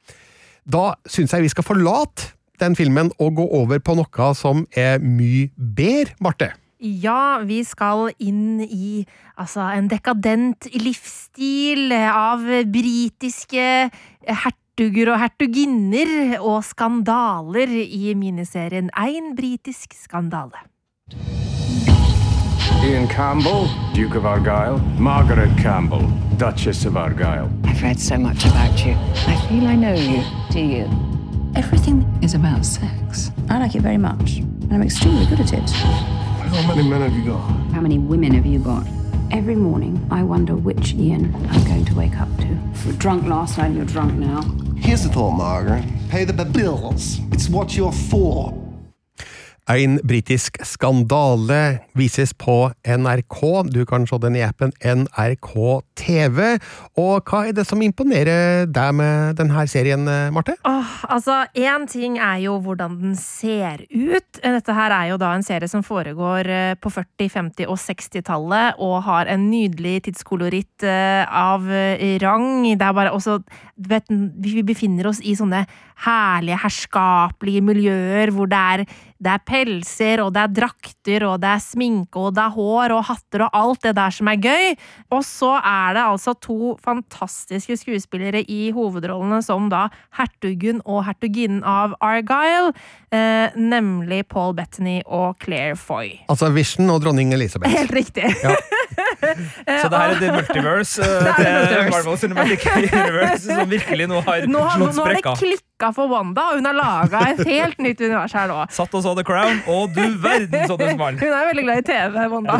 [0.70, 5.00] Da syns jeg vi skal forlate den filmen og gå over på noe som er
[5.00, 6.52] mye bedre, Marte.
[6.80, 9.02] Ja, vi skal inn i
[9.36, 13.66] altså, en dekadent livsstil av britiske
[14.24, 20.64] hertuger og hertuginner og skandaler i miniserien Ein britisk skandale.
[22.84, 24.80] Ian Campbell, Duke of Argyll.
[24.98, 27.52] Margaret Campbell, Duchess of Argyll.
[27.66, 28.94] I've read so much about you.
[29.28, 30.24] I feel I know you.
[30.50, 30.90] Do you?
[31.56, 33.32] Everything is about sex.
[33.50, 35.70] I like it very much, and I'm extremely good at it.
[35.70, 37.42] How many men have you got?
[37.74, 38.88] How many women have you got?
[39.32, 42.46] Every morning, I wonder which Ian I'm going to wake up to.
[42.46, 44.42] You were drunk last night, and you're drunk now.
[44.78, 45.84] Here's the thought, Margaret.
[46.10, 47.20] Pay the bills.
[47.32, 48.54] It's what you're for.
[49.70, 53.42] En britisk skandale vises på NRK.
[53.70, 55.52] Du kan se den i appen NRK
[56.00, 56.40] TV.
[56.98, 60.56] Og hva er det som imponerer deg med denne serien, Marte?
[60.66, 61.44] Åh, altså,
[61.86, 64.42] ting er jo hvordan den ser ut.
[64.42, 68.82] Dette her er jo da en serie som foregår eh, på 40-, 50- og 60-tallet,
[68.82, 72.66] og har en nydelig tidskoloritt eh, av eh, rang.
[72.74, 73.38] Det er bare også
[73.78, 75.62] vet, Vi befinner oss i sånne
[76.06, 78.86] herlige, herskapelige miljøer hvor det er
[79.20, 82.96] det er pelser, og det er drakter, og det er sminke, og det er hår
[82.96, 84.68] og hatter og alt det der som er gøy.
[85.16, 91.66] Og så er det altså to fantastiske skuespillere i hovedrollene som da hertugen og hertuginnen
[91.68, 92.72] av Argyle,
[93.12, 96.16] eh, nemlig Paul Bettany og Claire Foy.
[96.32, 97.76] Altså Vision og dronning Elisabeth.
[97.76, 98.32] Helt riktig.
[98.44, 98.56] Ja.
[99.82, 104.48] så det her er The Multiverse uh, til Marvel Cinematic Universe som virkelig nå har
[104.50, 105.00] nå har, slått sprekka.
[105.00, 108.50] Nå har det klikka for Wanda, og hun har laga et helt nytt univers her
[108.52, 108.60] nå.
[108.76, 111.22] Satt og så The Crown, og du verden så det smalt!
[111.24, 112.60] Hun er veldig glad i TV, Wanda.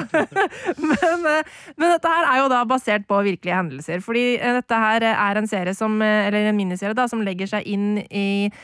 [0.80, 4.04] men, eh, men, dette her er jo da basert på virkelige hendelser.
[4.06, 7.68] Fordi eh, dette her er en serie som, eller en miniserie da, som legger seg
[7.68, 8.60] inn i eh,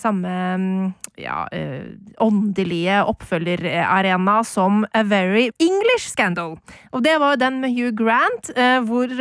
[0.00, 6.56] samme mm, ja, eh, åndelige oppfølgerarena som A Very English Scandal.
[6.92, 9.12] Og det var jo den med Hugh Grant, eh, hvor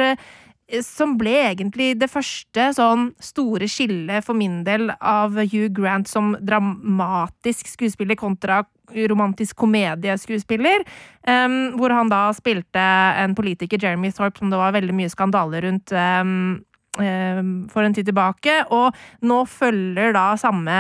[0.81, 6.33] som ble egentlig det første sånn store skillet for min del av Hugh Grant som
[6.41, 8.63] dramatisk skuespiller kontra
[8.93, 10.85] romantisk komedieskuespiller.
[11.27, 12.81] Um, hvor han da spilte
[13.21, 16.63] en politiker, Jeremy Thorpe, som det var veldig mye skandaler rundt um,
[16.95, 20.75] for en tid tilbake, og nå følger da samme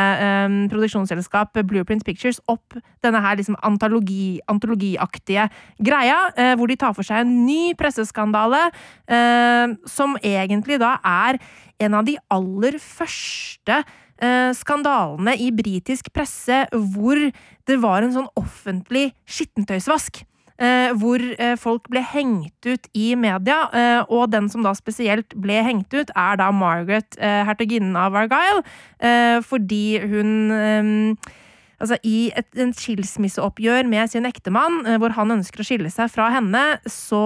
[0.45, 5.49] um, produksjonsselskap, Blueprint Pictures, opp denne her liksom antologi, antologiaktige
[5.83, 8.69] greia, uh, hvor de tar for seg en ny presseskandale,
[9.11, 11.41] uh, som egentlig da er
[11.83, 17.19] en av de aller første uh, skandalene i britisk presse hvor
[17.67, 20.23] det var en sånn offentlig skittentøysvask.
[20.55, 23.57] Eh, hvor eh, folk ble hengt ut i media.
[23.75, 28.63] Eh, og den som da spesielt ble hengt ut, er da Margaret, hertuginnen av Argyle,
[29.43, 31.17] fordi hun
[31.75, 36.29] Altså, I et, en skilsmisseoppgjør med sin ektemann, hvor han ønsker å skille seg fra
[36.31, 37.19] henne, så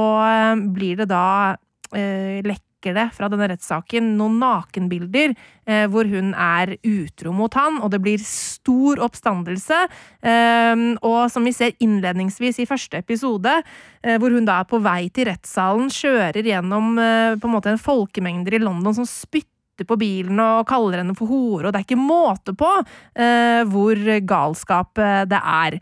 [0.74, 1.54] blir det da
[1.94, 5.34] eh, lekk lekker det fra denne rettssaken noen nakenbilder
[5.68, 9.88] eh, hvor hun er utro mot han, og det blir stor oppstandelse.
[10.22, 13.62] Eh, og som vi ser innledningsvis i første episode,
[14.04, 17.74] eh, hvor hun da er på vei til rettssalen, kjører gjennom eh, på en måte
[17.74, 21.80] en folkemengder i London som spytter på bilen og kaller henne for hore, og det
[21.80, 22.72] er ikke måte på
[23.16, 23.96] eh, hvor
[24.28, 25.80] galskap eh, det er.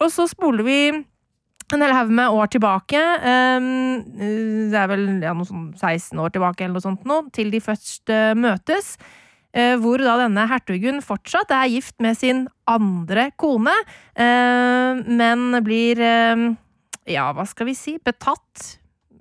[0.00, 0.80] og så spoler vi
[1.76, 3.00] en hel haug med år tilbake,
[3.58, 3.70] um,
[4.72, 7.60] det er vel ja, noe sånn 16 år tilbake eller noe sånt nå, til de
[7.64, 8.96] først uh, møtes.
[9.56, 13.74] eh, hvor da denne hertugen fortsatt er gift med sin andre kone,
[14.14, 16.44] eh, men blir eh,
[17.08, 18.78] ja, hva skal vi si, betatt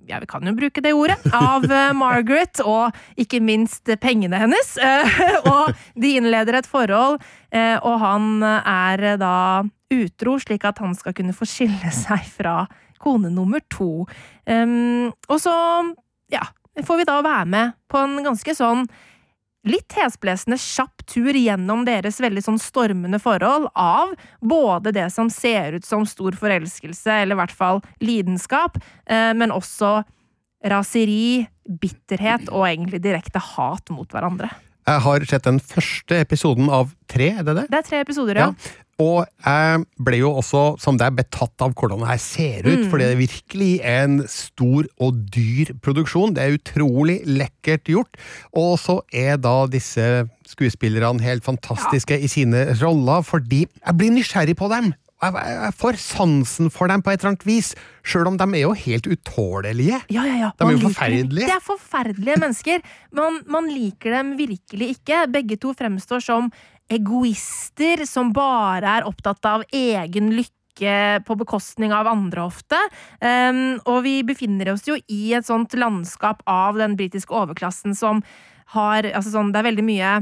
[0.08, 4.78] ja, vi kan jo bruke det ordet, av eh, Margaret, og ikke minst pengene hennes.
[4.80, 5.18] Eh,
[5.52, 7.20] og de innleder et forhold,
[7.52, 9.34] eh, og han er da
[9.94, 12.66] utro, slik at han skal kunne få skille seg fra
[13.04, 14.08] kone nummer to.
[14.50, 15.54] Um, og så,
[16.34, 16.46] ja,
[16.86, 18.88] får vi da være med på en ganske sånn
[19.68, 25.76] litt hesblesende kjapp tur gjennom deres veldig sånn stormende forhold av både det som ser
[25.76, 30.00] ut som stor forelskelse, eller i hvert fall lidenskap, uh, men også
[30.68, 34.50] raseri, bitterhet og egentlig direkte hat mot hverandre.
[34.88, 37.66] Jeg har sett den første episoden av tre, er det det?
[37.74, 38.52] Det er tre episoder, ja.
[38.56, 38.76] Ja.
[39.00, 42.90] Og jeg ble jo også, som deg, betatt av hvordan det her ser ut, Mm.
[42.90, 46.34] for det virkelig er en stor og dyr produksjon.
[46.34, 48.18] Det er utrolig lekkert gjort.
[48.54, 54.56] Og så er da disse skuespillerne helt fantastiske i sine roller, fordi jeg blir nysgjerrig
[54.58, 54.94] på dem.
[55.22, 57.72] Jeg, jeg jeg får sansen for dem på et eller annet vis,
[58.06, 60.02] sjøl om de er jo helt utålelige.
[60.14, 60.50] Ja, ja, ja.
[60.58, 61.48] De er jo forferdelige.
[61.48, 62.82] Det er forferdelige mennesker.
[63.18, 65.26] Man, man liker dem virkelig ikke.
[65.34, 66.52] Begge to fremstår som
[66.90, 72.78] egoister som bare er opptatt av egen lykke på bekostning av andre ofte.
[73.20, 78.22] Um, og vi befinner oss jo i et sånt landskap av den britiske overklassen som
[78.76, 80.16] har altså sånn, Det er veldig mye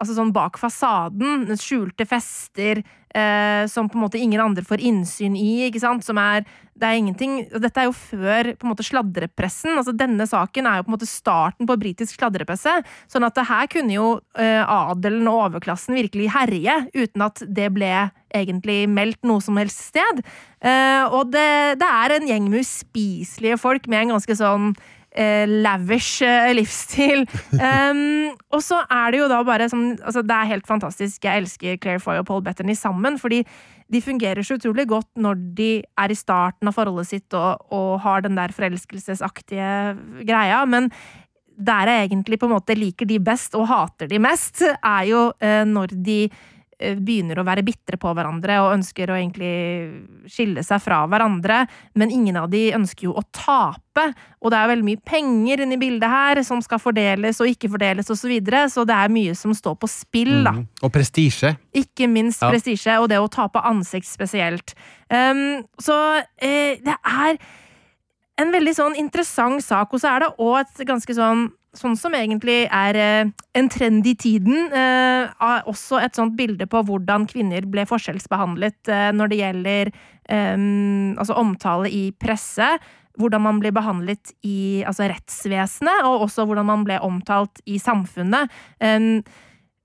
[0.00, 5.36] altså sånn bak fasaden, skjulte fester eh, som på en måte ingen andre får innsyn
[5.36, 6.46] i, ikke sant, som er
[6.80, 9.74] det er ingenting, Dette er jo før på en måte sladrepressen.
[9.76, 12.72] altså Denne saken er jo på en måte starten på britisk sladrepresse.
[13.10, 14.06] Sånn at det her kunne jo
[14.40, 17.92] eh, adelen og overklassen virkelig herje, uten at det ble
[18.32, 20.22] egentlig meldt noe som helst sted.
[20.64, 24.72] Eh, og det, det er en gjeng med uspiselige folk med en ganske sånn
[25.12, 27.26] eh, lavish eh, livsstil.
[27.60, 31.24] Um, og så er det jo da bare som altså Det er helt fantastisk.
[31.24, 33.42] Jeg elsker Claire Foy og Paul Bettany sammen, fordi
[33.90, 37.98] de fungerer så utrolig godt når de er i starten av forholdet sitt og, og
[38.04, 39.72] har den der forelskelsesaktige
[40.28, 40.88] greia, men
[41.60, 45.26] der jeg egentlig på en måte liker de best og hater de mest, er jo
[45.42, 46.20] eh, når de
[46.96, 49.50] begynner å være bitre på hverandre og ønsker å egentlig
[50.30, 51.62] skille seg fra hverandre,
[51.98, 54.06] men ingen av de ønsker jo å tape.
[54.40, 58.08] Og det er veldig mye penger inni bildet her som skal fordeles og ikke fordeles
[58.08, 60.54] osv., så, videre, så det er mye som står på spill, da.
[60.56, 60.66] Mm.
[60.86, 61.54] Og prestisje.
[61.76, 62.50] Ikke minst Ja.
[62.52, 64.74] prestisje, og det å tape ansikt spesielt.
[65.10, 65.96] Um, så
[66.40, 67.38] eh, det er
[68.40, 72.10] en veldig sånn interessant sak, og så er det òg et ganske sånn Sånn som
[72.18, 74.72] egentlig er eh, en trend i tiden.
[74.74, 80.64] Eh, også et sånt bilde på hvordan kvinner ble forskjellsbehandlet eh, når det gjelder eh,
[81.14, 82.72] altså omtale i presse.
[83.22, 88.50] Hvordan man ble behandlet i altså rettsvesenet, og også hvordan man ble omtalt i samfunnet.
[88.82, 89.22] Um,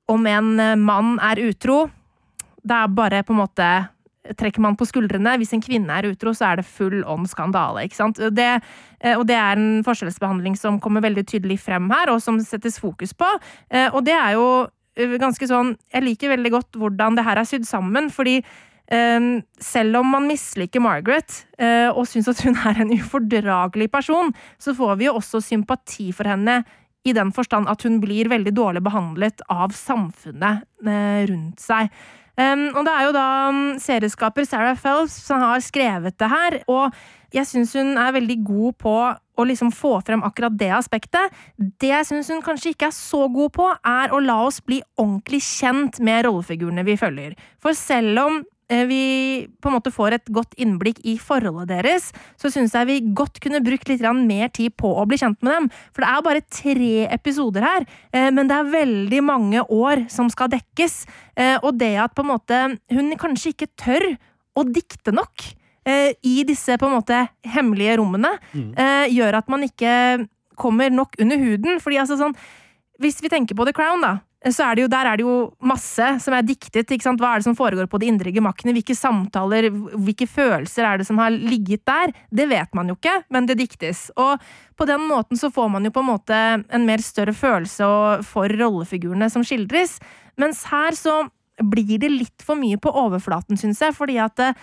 [0.10, 1.84] om en mann er utro,
[2.66, 3.70] det er bare på en måte
[4.34, 5.36] Trekker man på skuldrene.
[5.38, 7.84] Hvis en kvinne er utro, så er det full on skandale.
[7.86, 8.18] ikke sant?
[8.18, 8.48] Det,
[9.00, 12.80] eh, og det er en forskjellsbehandling som kommer veldig tydelig frem her, og som settes
[12.82, 13.28] fokus på.
[13.70, 17.38] Eh, Og det er jo eh, ganske sånn Jeg liker veldig godt hvordan det her
[17.38, 18.42] er sydd sammen, fordi
[18.86, 21.40] selv om man misliker Margaret
[21.98, 24.30] og syns at hun er en ufordragelig person,
[24.62, 26.60] så får vi jo også sympati for henne
[27.04, 31.90] i den forstand at hun blir veldig dårlig behandlet av samfunnet rundt seg.
[32.36, 36.58] Um, og det er jo da um, serieskaper Sarah Phelps som har skrevet det her,
[36.68, 36.96] og
[37.36, 38.96] jeg syns hun er veldig god på
[39.36, 41.34] å liksom få frem akkurat det aspektet.
[41.56, 44.80] Det jeg syns hun kanskje ikke er så god på, er å la oss bli
[44.96, 47.36] ordentlig kjent med rollefigurene vi følger.
[47.64, 48.44] For selv om
[48.90, 52.08] vi på en måte får et godt innblikk i forholdet deres,
[52.42, 55.54] så syns jeg vi godt kunne brukt litt mer tid på å bli kjent med
[55.54, 55.70] dem.
[55.94, 60.30] For det er bare tre episoder her, eh, men det er veldig mange år som
[60.30, 61.06] skal dekkes.
[61.38, 64.18] Eh, Og det at på en måte hun kanskje ikke tør
[64.56, 65.44] å dikte nok
[65.86, 71.16] eh, i disse på en måte hemmelige rommene, eh, gjør at man ikke kommer nok
[71.20, 71.80] under huden.
[71.80, 72.36] Fordi altså sånn
[72.98, 74.20] Hvis vi tenker på The Crown, da,
[74.54, 76.86] så er det jo, der er det jo masse som er diktet.
[76.86, 77.22] ikke sant?
[77.22, 78.76] Hva er det som foregår på de indre gemakkene?
[78.76, 82.14] Hvilke samtaler, hvilke følelser er det som har ligget der?
[82.30, 84.12] Det vet man jo ikke, men det diktes.
[84.22, 84.38] Og
[84.78, 87.90] på den måten så får man jo på en måte en mer større følelse
[88.28, 89.98] for rollefigurene som skildres.
[90.38, 91.24] Mens her så
[91.64, 94.58] blir det litt for mye på overflaten, syns jeg, fordi at eh,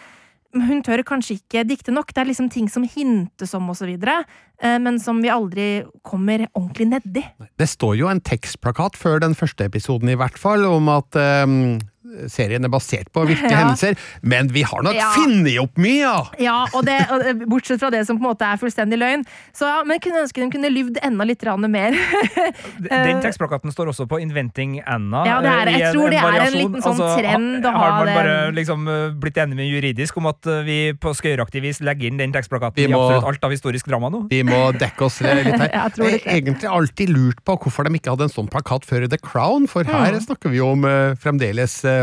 [0.53, 2.13] hun tør kanskje ikke dikte nok.
[2.13, 4.23] Det er liksom ting som hintes om og så videre,
[4.63, 5.69] eh, men som vi aldri
[6.05, 7.25] kommer ordentlig nedi.
[7.59, 11.81] Det står jo en tekstplakat før den første episoden i hvert fall, om at ehm,
[12.29, 13.63] serien er basert på virkelige Ja.
[13.65, 15.11] hendelser, men vi har nok Ja.
[15.17, 16.17] funnet opp mye, ja!
[16.43, 19.25] Ja, og det, og bortsett fra det som på en måte er fullstendig løgn.
[19.57, 21.97] Så ja, Men jeg kunne ønske de kunne lyvd enda litt mer.
[22.83, 25.23] Den tekstplakaten står også på Inventing Anna.
[25.27, 27.93] Ja, det er jeg en, tror det er en liten sånn Altså, trend å Har
[28.05, 31.81] man bare liksom eh, blitt enig med juridisk om at eh, vi på skøyeraktig vis
[31.85, 34.23] legger inn den tekstplakaten må, i absolutt alt av historisk drama nå?
[34.33, 35.69] Vi må dekke oss litt her.
[35.83, 36.27] Jeg tror Jeg det.
[36.27, 39.67] har egentlig alltid lurt på hvorfor de ikke hadde en sånn plakat før The Crown,
[39.71, 40.21] for her Mm.
[40.27, 42.02] snakker vi jo om eh, fremdeles eh,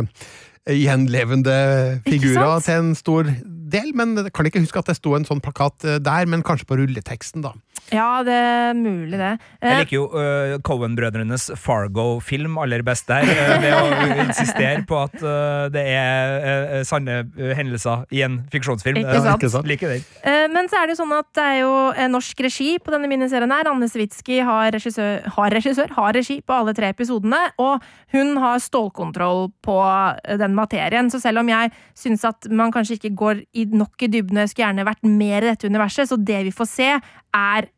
[0.70, 3.30] gjenlevende figurer til en stor
[3.72, 6.44] del, men jeg kan ikke huske at det sto en sånn plakat eh, der, men
[6.46, 7.54] kanskje på rulleteksten, da.
[7.90, 9.30] Ja, det er mulig, det.
[9.64, 15.00] Jeg Eh, liker jo uh, Cohen-brødrenes Fargo-film aller best der, eh, ved å insistere på
[15.08, 19.00] at uh, det er uh, sanne eh, hendelser i en fiksjonsfilm.
[19.02, 19.42] Ikke Eh, sant?
[19.42, 19.68] Ikke sant?
[19.70, 19.90] Like.
[20.24, 21.72] Eh, Men så er det jo sånn at det er jo
[22.14, 23.68] norsk regi på denne miniserien her.
[23.72, 27.82] Anne Switzky har regissør, har regissør, har regi på alle tre episodene, og
[28.14, 29.78] hun har stålkontroll på
[30.26, 31.10] eh, den materien.
[31.12, 34.46] Så selv om jeg syns at man kanskje ikke går i nok i dybden, og
[34.46, 36.90] jeg skulle gjerne vært mer i dette universet, så det vi får se,
[37.36, 37.70] er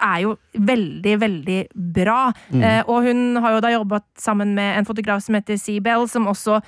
[0.00, 2.32] er jo veldig, veldig bra.
[2.56, 6.28] Eh, og hun har jo da jobbet sammen med en fotograf som heter Seabell, som
[6.30, 6.60] også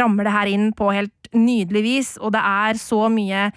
[0.00, 3.50] rammer det her inn på helt nydelig vis, og det er så mye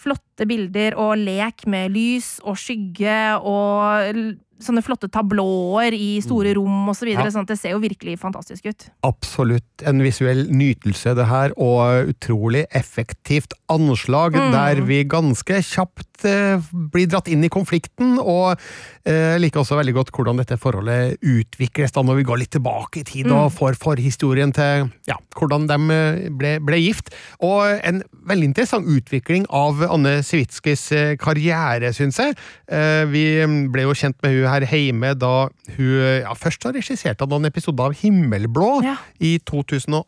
[0.00, 4.14] flotte bilder og lek med lys og skygge og
[4.60, 7.30] sånne flotte tablåer i store rom og så videre, Ja.
[7.30, 8.88] sånn at det ser jo virkelig fantastisk ut.
[9.02, 14.52] Absolutt en visuell nytelse, det her, og utrolig effektivt anslag, Mm.
[14.52, 16.60] der vi ganske kjapt eh,
[16.92, 18.58] blir dratt inn i konflikten, og
[19.08, 23.00] eh, liker også veldig godt hvordan dette forholdet utvikles da når vi går litt tilbake
[23.02, 27.12] i tid og får forhistorien til ja, hvordan de eh, ble, ble gift.
[27.44, 32.36] Og en veldig interessant utvikling av Anne Sewitskys eh, karriere, syns jeg.
[32.70, 35.34] Eh, Vi mm, ble jo kjent med hun her hjemme da
[35.76, 38.96] hun ja, først har regissert noen episoder av Himmelblå Ja.
[39.20, 40.06] i 2008.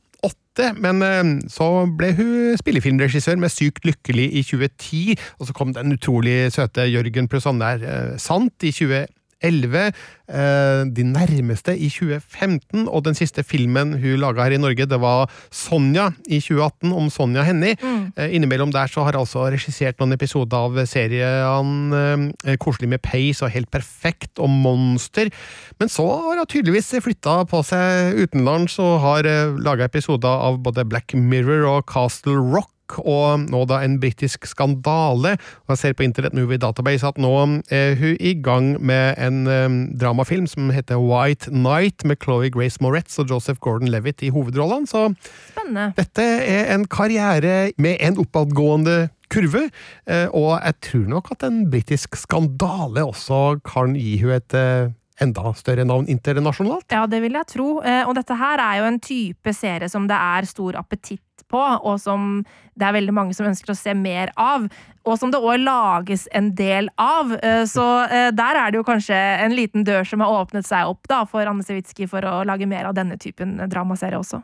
[0.58, 5.96] Men eh, så ble hun spillefilmregissør med Sykt lykkelig i 2010, og så kom den
[5.96, 9.08] utrolig søte Jørgen pluss Anne eh, sant i 2011.
[9.42, 14.98] eh, De nærmeste i 2015, og den siste filmen hun laga her i Norge, det
[15.02, 17.76] var Sonja i 2018, om Sonja Hennie.
[18.16, 23.02] Eh, Innimellom der så har hun altså regissert noen episoder av serien eh, Koselig med
[23.04, 25.30] peis og Helt perfekt og Monster.
[25.78, 30.60] Men så har hun tydeligvis flytta på seg utenlands og har eh, laga episoder av
[30.64, 32.71] både Black Mirror og Castle Rock.
[32.98, 35.36] Og nå da en britisk skandale.
[35.64, 37.32] Og jeg ser på Internet Movie Database at nå
[37.72, 42.82] er hun i gang med en um, dramafilm som heter White Night, med Chloé Grace
[42.84, 44.86] Moretz og Joseph Gordon-Levitt i hovedrollene.
[44.90, 45.08] Så
[45.52, 45.92] Spennende.
[45.96, 49.68] dette er en karriere med en oppadgående kurve,
[50.06, 54.90] eh, og jeg tror nok at en britisk skandale også kan gi henne et eh,
[55.22, 56.84] enda større navn internasjonalt.
[56.92, 57.68] Ja, det vil jeg tro.
[57.80, 61.60] Eh, Og dette her er jo en type serie som det er stor appetitt på,
[61.60, 64.64] og som det er veldig mange som ønsker å se mer av.
[65.04, 67.34] Og som det òg lages en del av.
[67.42, 70.88] Eh, Så eh, der er det jo kanskje en liten dør som har åpnet seg
[70.88, 74.40] opp da, for Anne Sewitsky for å lage mer av denne typen dramaserie også.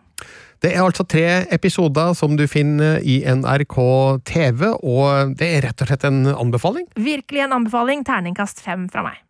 [0.60, 3.78] Det er altså tre episoder som du finner i NRK
[4.26, 6.88] TV, og det er rett og slett en anbefaling.
[6.98, 8.04] Virkelig en anbefaling.
[8.04, 9.22] Terningkast fem fra meg.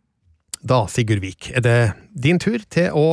[0.59, 1.77] Da, Sigurd Vik, er det
[2.19, 3.05] din tur til å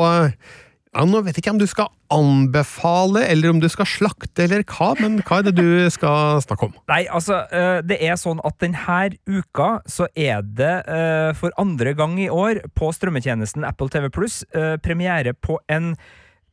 [0.96, 4.64] ja, Nå vet jeg ikke om du skal anbefale, eller om du skal slakte, eller
[4.64, 6.76] hva, men hva er det du skal snakke om?
[6.88, 11.92] Nei, altså, eh, det er sånn at denne uka så er det eh, for andre
[11.98, 14.42] gang i år på strømmetjenesten Apple TV Pluss
[14.82, 15.92] premiere på en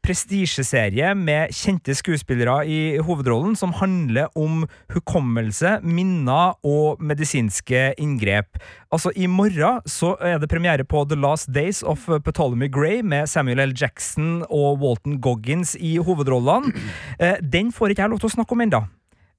[0.04, 8.60] prestisjeserie med kjente skuespillere i hovedrollen, som handler om hukommelse, minner og medisinske inngrep.
[8.94, 13.28] Altså, i morgen så er det premiere på The Last Days of Ptolemy Gray med
[13.32, 13.76] Samuel L.
[13.80, 16.74] Jackson og Walton Goggins i hovedrollene.
[17.20, 18.84] Eh, Den får ikke jeg lov til å snakke om ennå.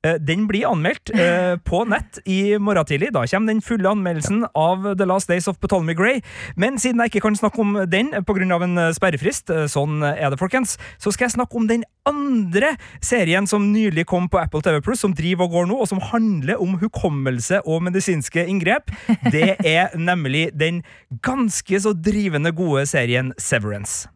[0.04, 3.12] Eh, Den blir anmeldt eh, på nett i morgen tidlig.
[3.14, 6.20] Da kommer den fulle anmeldelsen av The Last Days of Ptolemy Gray.
[6.56, 8.60] Men siden jeg ikke kan snakke om den pga.
[8.62, 12.74] en eh, sperrefrist, eh, sånn er det, folkens, så skal jeg snakke om den andre
[13.00, 16.02] serien som nylig kom på Apple TV Plus, som driver og går nå, og som
[16.12, 18.92] handler om hukommelse og medisinske inngrep.
[19.32, 20.82] Det er nemlig den
[21.24, 24.08] ganske så drivende gode serien Severance.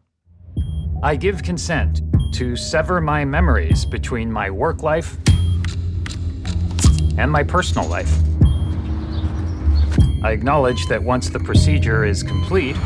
[1.01, 2.01] I give consent
[2.33, 5.17] to sever my memories between my work life
[7.19, 8.11] and my personal life.
[10.23, 12.77] I acknowledge that once the procedure is complete,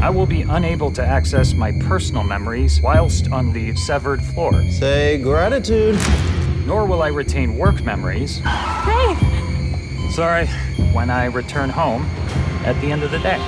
[0.00, 4.52] I will be unable to access my personal memories whilst on the severed floor.
[4.70, 5.98] Say gratitude.
[6.66, 8.38] Nor will I retain work memories.
[8.40, 9.16] Hey!
[10.12, 10.46] Sorry.
[10.92, 12.02] When I return home
[12.64, 13.38] at the end of the day.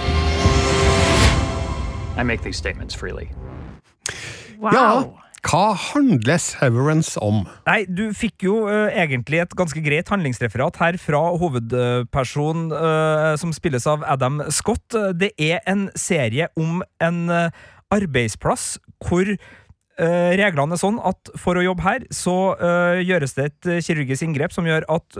[2.17, 3.31] I make these statements freely.
[4.59, 4.71] Wow!
[4.73, 5.13] Ja,
[5.47, 7.45] Hva handler Severance om?
[7.67, 13.55] Nei, du fikk jo uh, egentlig et ganske greit handlingsreferat her fra hovedpersonen uh, som
[13.57, 14.97] spilles av Adam Scott.
[15.17, 17.49] Det er en serie om en uh,
[17.95, 19.35] arbeidsplass hvor
[20.01, 22.55] reglene er sånn at for å jobbe her, så
[23.05, 25.19] gjøres det et kirurgisk inngrep som gjør at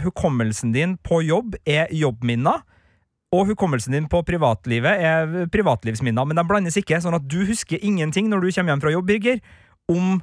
[0.00, 2.62] hukommelsen din på jobb er jobbminner
[3.32, 7.80] og hukommelsen din på privatlivet er privatlivsminner, men de blandes ikke, sånn at du husker
[7.80, 9.38] ingenting når du kommer hjem fra jobb, Birger,
[9.92, 10.20] om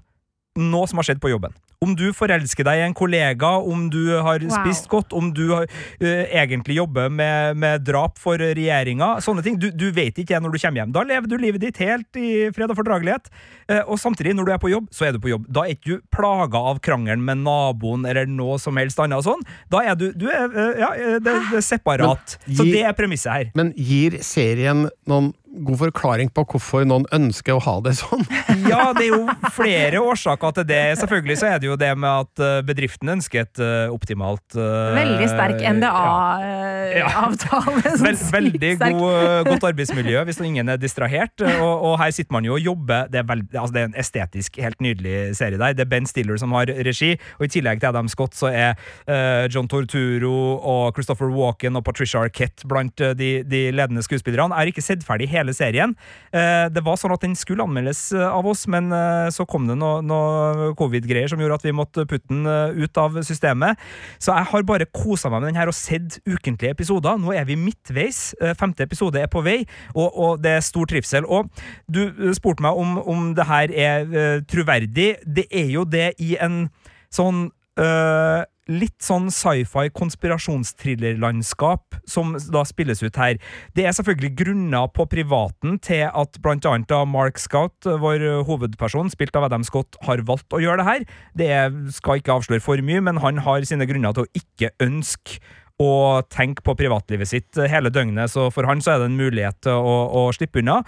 [0.59, 1.55] noe som har skjedd på jobben.
[1.79, 4.49] Om du forelsker deg i en kollega, om du har wow.
[4.51, 5.69] spist godt, om du har,
[6.03, 9.13] uh, egentlig jobber med, med, drap for regjeringa.
[9.23, 9.55] Sånne ting.
[9.61, 10.91] Du, du, vet ikke det når du kommer hjem.
[10.97, 13.31] Da lever du livet ditt helt i fred og fordragelighet.
[13.71, 15.47] Uh, og samtidig, når du er på jobb, så er du på jobb.
[15.47, 19.23] Da er ikke du plaga av krangelen med naboen eller noe som helst annet.
[19.23, 19.47] sånn.
[19.71, 20.91] Da er du, du er, uh, ja,
[21.23, 22.41] det, det er separat.
[22.43, 23.53] Men, så det er premisset her.
[23.55, 28.21] Men gir serien noen god forklaring på hvorfor noen ønsker å ha det sånn?
[28.69, 30.81] ja, det er jo flere årsaker til det.
[31.01, 34.93] Selvfølgelig så er det jo det med at eh, bedriften ønsker et uh, optimalt uh,
[34.97, 37.75] Veldig sterk NDA-avtale.
[37.79, 37.95] Ja.
[38.05, 41.35] Vel, veldig god, godt arbeidsmiljø hvis ingen er distrahert.
[41.41, 43.09] Og, og, her sitter man jo og jobber.
[43.11, 45.75] Det er, veld, altså det er en estetisk helt nydelig serie der.
[45.77, 48.75] Det er Ben Stiller som har regi, og i tillegg til Adam Scott så er
[49.09, 54.53] uh, John Torturo og Christopher Walken og Patricia Arquette blant de, de ledende skuespillerne.
[54.55, 55.95] Jeg har ikke sett ferdig hele hele serien.
[56.31, 59.67] Eh, det var sånn at den skulle anmeldes eh, av oss, men eh, så kom
[59.69, 62.45] det noe, noe covid-greier som gjorde at vi måtte putte den
[62.79, 63.79] ut av systemet.
[64.21, 67.17] Så jeg har bare kosa meg med den her og sett ukentlige episoder.
[67.19, 68.33] Nå er vi midtveis.
[68.59, 69.63] Femte episode er på vei,
[69.95, 71.27] og, og det er stor trivsel.
[71.27, 71.49] Og
[71.91, 72.03] du
[72.37, 75.11] spurte meg om, om det her er uh, troverdig.
[75.25, 76.67] Det er jo det i en
[77.13, 77.47] sånn
[77.79, 83.39] uh, litt sånn sci-fi konspirasjonsthriller-landskap som da spilles ut her.
[83.75, 89.11] Det er selvfølgelig grunner på privaten til at blant annet da Mark Scout, vår hovedperson,
[89.13, 91.07] spilt av Adam Scott, har valgt å gjøre det her.
[91.41, 91.51] Det
[91.97, 95.41] skal ikke avsløre for mye, men han har sine grunner til å ikke ønske
[95.79, 99.61] og tenke på privatlivet sitt hele døgnet, så for han så er det en mulighet
[99.63, 100.81] til å, å slippe unna.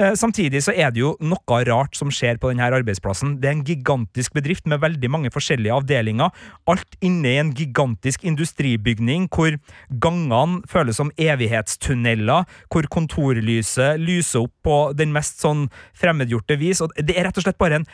[0.00, 3.36] Eh, samtidig så er det jo noe rart som skjer på denne arbeidsplassen.
[3.42, 6.32] Det er en gigantisk bedrift med veldig mange forskjellige avdelinger.
[6.70, 9.58] Alt inne i en gigantisk industribygning hvor
[10.00, 16.80] gangene føles som evighetstunneler, hvor kontorlyset lyser opp på den mest sånn fremmedgjorte vis.
[16.80, 17.90] og Det er rett og slett bare en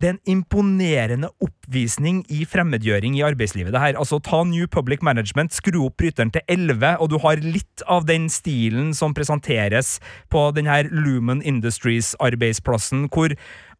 [0.00, 3.72] det er en imponerende oppvisning i fremmedgjøring i arbeidslivet.
[3.72, 3.98] det her.
[3.98, 8.06] Altså, Ta New Public Management, skru opp bryteren til 11, og du har litt av
[8.08, 9.98] den stilen som presenteres
[10.30, 13.36] på denne Lumen Industries-arbeidsplassen, hvor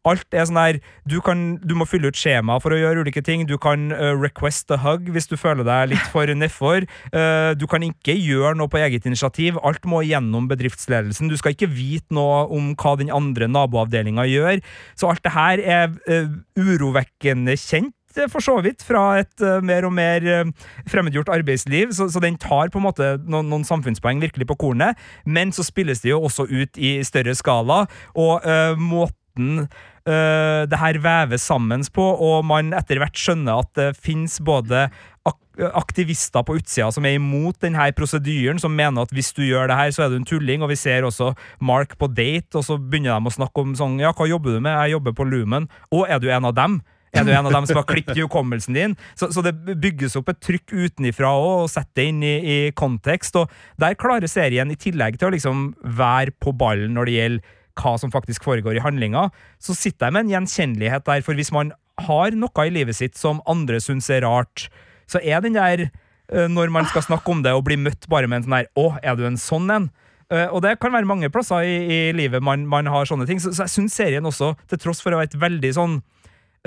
[0.08, 3.20] Alt er sånn der du, kan, du må fylle ut skjema for å gjøre ulike
[3.24, 3.44] ting.
[3.48, 6.86] Du kan uh, request a hug hvis du føler deg litt for nedfor.
[7.12, 9.60] Uh, du kan ikke gjøre noe på eget initiativ.
[9.60, 11.28] Alt må gjennom bedriftsledelsen.
[11.28, 14.64] Du skal ikke vite noe om hva den andre naboavdelinga gjør.
[14.96, 17.92] Så alt det her er uh, urovekkende kjent
[18.30, 20.50] for så vidt fra et uh, mer og mer uh,
[20.90, 24.98] fremmedgjort arbeidsliv, så, så, den tar på en måte noen, noen, samfunnspoeng virkelig på kornet,
[25.24, 27.84] men så spilles det jo også ut i større skala,
[28.18, 29.19] og uh, måten
[29.64, 34.88] uh, det her veves sammen på, og man etter hvert skjønner at det fins både
[35.28, 35.36] ak
[35.76, 39.76] aktivister på utsida som er imot denne prosedyren, som mener at hvis du gjør det
[39.76, 42.78] her, så er du en tulling, og vi ser også Mark på date, og så
[42.80, 44.72] begynner de å snakke om sånn Ja, hva jobber du med?
[44.72, 45.68] Jeg jobber på Lumen.
[45.92, 46.80] Og er du en av dem?
[47.10, 48.96] Er du en av dem som har klippet i hukommelsen din?
[49.18, 52.58] Så, så, det bygges opp et trykk utenifra òg, og setter det inn i, i,
[52.76, 53.38] kontekst.
[53.40, 53.50] Og
[53.82, 57.96] der klarer serien, i tillegg til å liksom være på ballen når det gjelder hva
[58.00, 59.28] som faktisk foregår i handlinga,
[59.62, 63.18] så sitter jeg med en gjenkjennelighet der, for hvis man har noe i livet sitt
[63.18, 64.68] som andre syns er rart,
[65.10, 68.30] så er den der eh, når man skal snakke om det og bli møtt bare
[68.30, 69.90] med en sånn her 'Å, er du en sånn en?'
[70.30, 73.40] Uh, og det kan være mange plasser i, i livet man, man, har sånne ting.
[73.42, 75.96] Så, så jeg syns serien også, til tross for å være et veldig sånn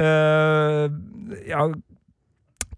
[0.04, 0.90] øh,
[1.48, 1.62] ja,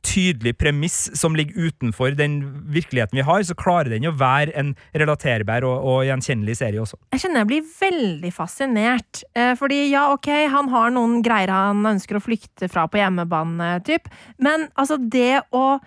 [0.06, 2.38] tydelig premiss som ligger utenfor den
[2.74, 7.00] virkeligheten vi har, så klarer den å være en relaterbar og, og gjenkjennelig serie også.
[7.16, 9.24] Jeg kjenner jeg blir veldig fascinert.
[9.36, 13.76] Eh, fordi ja, ok, han har noen greier han ønsker å flykte fra på hjemmebane,
[13.88, 14.10] typ.
[14.42, 15.78] Men altså, det å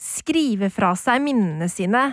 [0.00, 2.10] skrive fra seg minnene sine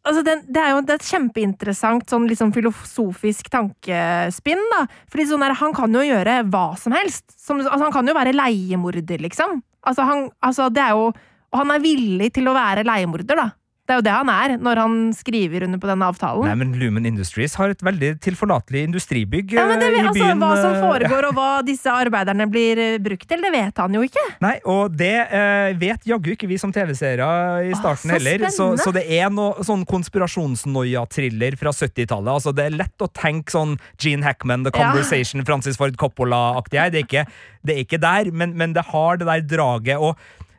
[0.00, 4.86] Altså, det, det, er jo det er et kjempeinteressant sånn liksom filosofisk tankespinn, da.
[5.12, 7.26] Fordi sånn han kan jo gjøre hva som helst.
[7.36, 9.60] Som, altså, han kan jo være leiemorder, liksom.
[9.86, 11.12] Altså, han, altså, det er jo
[11.50, 13.48] Og han er villig til å være leiemorder, da.
[13.90, 16.46] Det er jo det han er, når han skriver under på den avtalen.
[16.46, 20.12] Nei, men Lumen Industries har et veldig tilforlatelig industribygg ja, men det, eh, i altså,
[20.20, 20.44] byen.
[20.44, 23.96] Hva som eh, foregår, og hva disse arbeiderne blir eh, brukt til, det vet han
[23.98, 24.22] jo ikke.
[24.46, 27.26] Nei, og det eh, vet jaggu ikke vi som TV-seere
[27.66, 28.46] i starten så heller.
[28.54, 32.30] Så, så det er noe sånn konspirasjonsnoia-thriller fra 70-tallet.
[32.36, 34.92] Altså, det er lett å tenke sånn Gene Hackman, The Ja.
[34.92, 36.94] Conversation, Francis Ford Coppola-aktig her.
[36.94, 37.26] Det,
[37.66, 39.98] det er ikke der, men, men det har det der draget.
[39.98, 40.14] og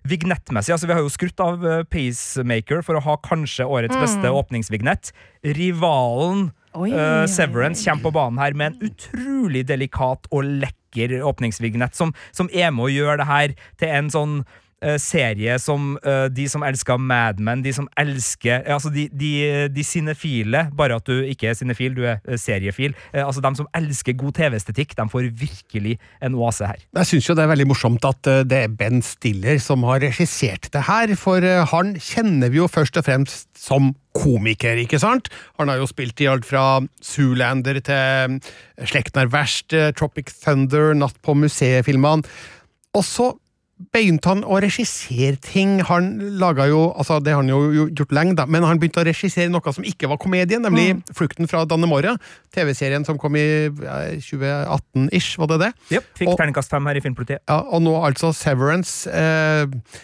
[0.08, 4.02] Vignettmessig, altså Vi har jo skrutt av eh, Pacemaker for å ha kanskje årets Mm.
[4.02, 5.12] beste åpningsvignett.
[5.46, 11.20] Rivalen Oi, eh, oi, Severance kommer på banen her med en utrolig delikat og lekker
[11.22, 14.36] åpningsvignett, som, som er med å gjøre det her til en sånn
[15.02, 19.32] serie som eh, de som elsker Mad Men, de som elsker eh, Altså de, de,
[19.70, 22.96] de sinefile, bare at du ikke er sinefil, du er eh, seriefil.
[23.14, 26.82] Eh, altså De som elsker god TV-estetikk, de får virkelig en oase her.
[26.98, 30.02] Jeg syns jo det er veldig morsomt at eh, det er Ben Stiller som har
[30.04, 35.00] regissert det her, for eh, han kjenner vi jo først og fremst som komiker, ikke
[35.00, 35.30] sant?
[35.60, 38.52] Han har jo spilt i alt fra Zoolander til eh,
[38.90, 42.28] Slekten er verst, eh, Tropic Thunder, Natt på museet-filmene.
[42.98, 43.32] Og så
[43.94, 45.80] begynte han å regissere ting.
[45.90, 46.12] Han
[46.42, 49.52] laga jo Altså, det har han jo gjort lenge, da, men han begynte å regissere
[49.52, 52.16] noe som ikke var komedie, nemlig Flukten fra Dannemora.
[52.54, 55.72] TV-serien som kom i eh, 2018-ish, var det det?
[55.96, 57.44] Yep, fikk terningkast fem her i Filmpolitiet.
[57.48, 59.10] Ja, og nå altså Severance.
[59.10, 60.02] Eh,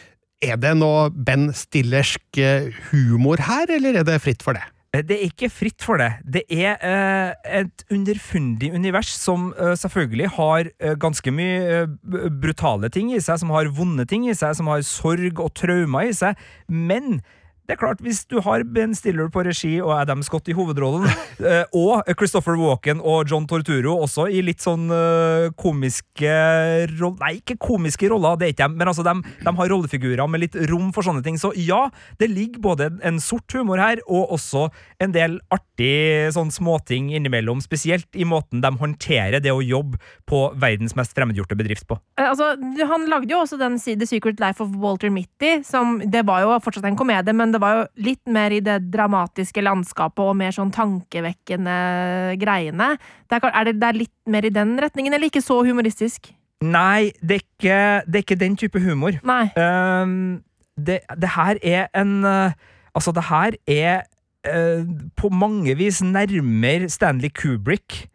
[0.47, 4.65] er det noe Ben Stillersk eh, humor her, eller er det fritt for det?
[4.95, 6.11] Eh, Det er ikke fritt for det.
[6.23, 12.89] Det er eh, et underfundig univers som eh, selvfølgelig har eh, ganske mye eh, brutale
[12.89, 16.15] ting i seg, som har vonde ting i seg, som har sorg og traumer i
[16.15, 17.19] seg, men
[17.67, 21.03] det er klart, hvis du har Ben Stiller på regi og Adam Scott i hovedrollen,
[21.51, 26.31] eh, og Christopher Walken og John Torturo også i litt sånn eh, komiske
[26.95, 29.13] roller Nei, ikke komiske roller, det er ikke de, men altså, de,
[29.43, 31.35] de har rollefigurer med litt rom for sånne ting.
[31.41, 31.87] Så ja,
[32.21, 34.67] det ligger både en sort humor her, og også
[35.03, 39.99] en del artig sånn småting innimellom, spesielt i måten de håndterer det å jobbe
[40.29, 41.99] på verdens mest fremmedgjorte bedrift på.
[42.15, 46.25] Eh, Altså, han lagde jo også den The Secret Life of Walter Mitty, som det
[46.27, 50.23] var jo fortsatt en komedie, men det var jo litt mer i det dramatiske landskapet
[50.23, 51.77] og mer sånn tankevekkende
[52.41, 52.93] greiene.
[53.27, 56.31] Det er, er det, det er litt mer i den retningen, eller ikke så humoristisk?
[56.65, 59.19] Nei, det er ikke, det er ikke den type humor.
[59.27, 59.43] Nei.
[59.61, 60.39] Ehm,
[60.77, 62.57] det, det her er en eh,
[62.97, 63.99] Altså, det her er
[64.49, 64.81] uh,
[65.13, 68.07] på mange vis nærmere Stanley Kubrick.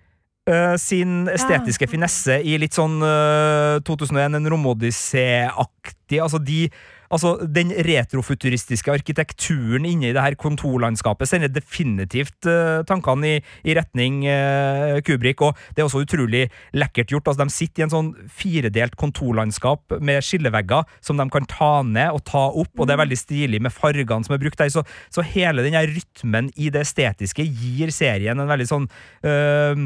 [0.50, 6.64] Uh, sin estetiske finesse i litt sånn uh, 2001, en romodyssé-aktig Altså de
[7.12, 13.76] Altså, Den retrofuturistiske arkitekturen inne i det her kontorlandskapet sender definitivt uh, tankene i, i
[13.76, 16.46] retning uh, Kubrick, og det er også utrolig
[16.76, 17.28] lekkert gjort.
[17.28, 22.16] Altså, De sitter i en sånn firedelt kontorlandskap med skillevegger som de kan ta ned
[22.16, 24.72] og ta opp, og det er veldig stilig med fargene som er brukt der.
[24.72, 28.88] Så, så hele den rytmen i det estetiske gir serien en veldig sånn
[29.26, 29.84] eh,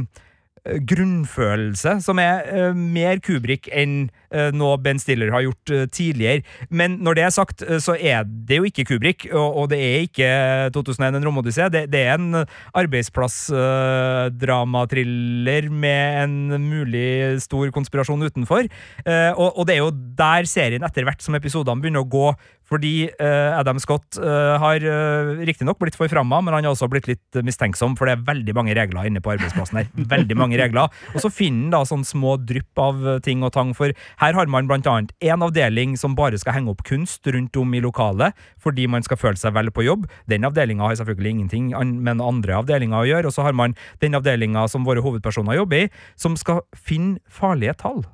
[0.89, 6.43] grunnfølelse som er eh, mer Kubrick enn eh, noe Ben Stiller har gjort eh, tidligere.
[6.71, 10.01] Men når det er sagt, eh, så er det jo ikke Kubrick, og, det er
[10.07, 10.29] ikke
[10.75, 11.65] 2001 en romodyssé.
[11.73, 12.35] Det, det er en
[12.77, 18.63] arbeidsplassdramatriller med en mulig stor konspirasjon utenfor.
[19.07, 22.27] Eh, og det er jo der serien etter hvert som episodene begynner å gå,
[22.67, 27.09] fordi uh, Adam Scott uh, har uh, riktignok blitt forframma, men han har også blitt
[27.11, 29.91] litt mistenksom, for det er veldig mange regler inne på arbeidsplassen her.
[30.17, 30.91] Veldig mange regler.
[31.15, 34.51] Og så finner han da sånn små drypp av ting og tang, for her har
[34.51, 38.37] man blant annet en avdeling som bare skal henge opp kunst rundt om i lokalet,
[38.63, 40.09] fordi man skal føle seg vel på jobb.
[40.31, 41.71] Den avdelinga har selvfølgelig ingenting
[42.07, 45.87] med andre avdelinga å gjøre, og så har man den avdelinga som våre hovedpersoner jobber
[45.87, 48.05] i, som skal finne farlige tall.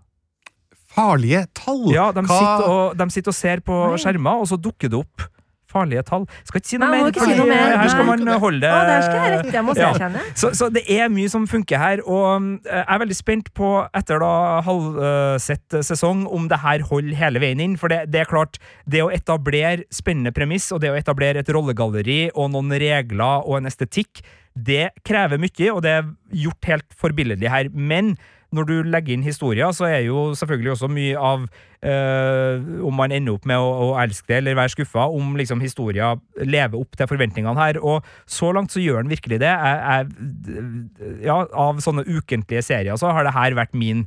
[0.92, 1.86] Farlige tall?
[1.94, 5.00] Ja, de, Hva- sitter og, de sitter og ser på skjermer, og så dukker det
[5.00, 5.28] opp
[5.72, 6.26] farlige tall.
[6.44, 7.74] Skal ikke si noe Nei, mer, for si noe mer.
[7.80, 10.10] her skal man holde det Å, der skal jeg rette, jeg må ja.
[10.38, 13.70] Så, så det er mye som funker her, og um, jeg er veldig spent på,
[13.96, 14.32] etter da
[14.66, 17.78] halvsett sesong, om det her holder hele veien inn.
[17.80, 21.52] For det, det er klart, det å etablere spennende premiss, og det å etablere et
[21.52, 24.22] rollegalleri og noen regler og en estetikk,
[24.52, 26.10] det krever mye, og det er
[26.44, 27.72] gjort helt forbilledlig her.
[27.72, 28.16] Men
[28.52, 33.14] når du legger inn historier, så er jo selvfølgelig også mye av øh, om man
[33.14, 36.98] ender opp med å, å elske det eller være skuffa, om liksom historier lever opp
[36.98, 37.80] til forventningene her.
[37.80, 39.52] Og så langt så gjør den virkelig det.
[39.52, 40.10] Jeg,
[40.50, 44.04] jeg, ja, av sånne ukentlige serier så har det her vært min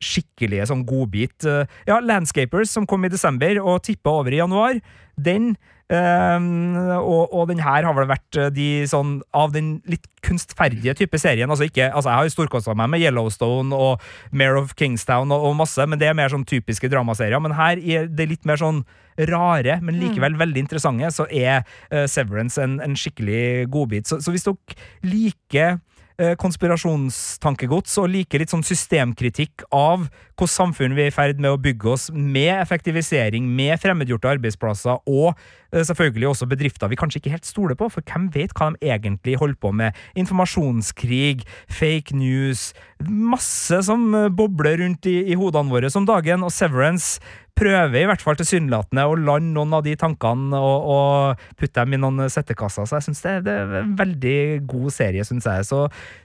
[0.00, 1.44] skikkelige sånn godbit.
[1.88, 4.80] Ja, Landscapers, som kom i desember og tippa over i januar,
[5.20, 5.52] den
[5.90, 10.94] Um, og, og den her har vel vært eh, de sånn av den litt kunstferdige
[11.00, 11.50] type serien.
[11.50, 15.48] Altså ikke, altså Jeg har jo storkosta meg med Yellowstone og Mare of Kingstown og,
[15.48, 17.42] og, masse, men det er mer sånn typiske dramaserier.
[17.42, 18.84] Men her er det litt mer sånn
[19.26, 20.40] rare, men likevel mm.
[20.44, 24.06] veldig interessante, så er uh, Severance en, en, skikkelig godbit.
[24.08, 24.78] Så, så hvis dere
[25.10, 25.80] liker
[26.20, 30.02] Eh, konspirasjonstankegods og liker litt sånn systemkritikk av
[30.36, 35.00] hvordan samfunn vi er i ferd med å bygge oss, med effektivisering, med fremmedgjorte arbeidsplasser
[35.08, 35.38] og
[35.72, 39.36] selvfølgelig også bedrifter vi kanskje ikke helt stoler på, for hvem vet hva de egentlig
[39.40, 39.98] holder på med?
[40.18, 42.70] Informasjonskrig, fake news,
[43.06, 47.20] masse som eh, bobler rundt i, i hodene våre som dagen, og Severance
[47.60, 51.96] prøver i hvert fall tilsynelatende å lande noen av de tankene og, og putte dem
[51.96, 52.86] i noen settekasser.
[52.88, 54.38] Så jeg syns det, det, er en veldig
[54.70, 55.66] god serie, syns jeg.
[55.68, 55.82] Så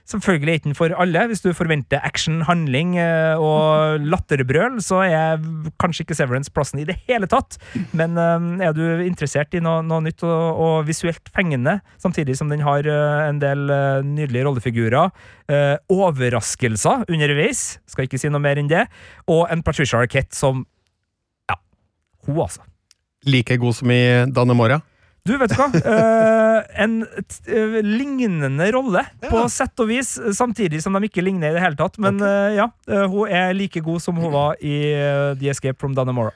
[0.08, 1.26] selvfølgelig er den for alle.
[1.30, 5.44] Hvis du forventer action, handling eh, og latterbrøl, så er
[5.82, 7.58] kanskje ikke Severance plassen i det hele tatt.
[7.96, 12.48] Men eh, er du interessert i noe, noe nytt og, og, visuelt fengende, samtidig som
[12.52, 13.66] den har eh, en del
[14.06, 15.12] nydelige rollefigurer,
[15.92, 18.86] overraskelser underveis, skal ikke si noe mer enn det,
[19.30, 20.64] og en Patricia Arquette som
[21.50, 21.60] Ja,
[22.26, 22.64] hun, altså.
[23.26, 24.02] Like god som i
[24.34, 24.80] Dannemora?
[25.26, 25.66] Du, vet du hva?
[25.74, 29.30] Uh, en uh, lignende rolle, ja.
[29.30, 31.98] på sett og vis, samtidig som de ikke ligner i det hele tatt.
[32.02, 32.52] Men okay.
[32.52, 34.76] uh, ja, hun er like god som hun var i
[35.40, 36.34] The Escape from Dannemora.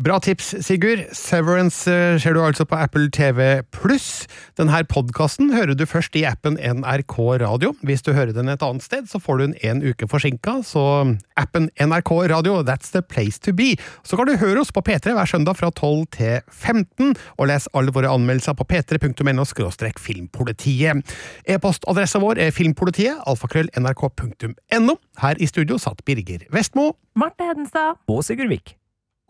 [0.00, 1.04] Bra tips, Sigurd.
[1.12, 4.24] Severance eh, ser du altså på Apple TV pluss.
[4.56, 7.74] Denne podkasten hører du først i appen NRK Radio.
[7.84, 11.04] Hvis du hører den et annet sted, så får du den en uke forsinka, så
[11.36, 13.76] appen NRK Radio, that's the place to be.
[14.02, 17.68] Så kan du høre oss på P3 hver søndag fra 12 til 15, og les
[17.76, 19.46] alle våre anmeldelser på p3.no
[20.02, 21.16] filmpolitiet.
[21.46, 25.00] E-postadressa vår er filmpolitiet, alfakrøll nrk.no.
[25.20, 26.94] Her i studio satt Birger Vestmo.
[27.14, 28.00] Marte Hedenstad.
[28.08, 28.80] Og Sigurd Vik.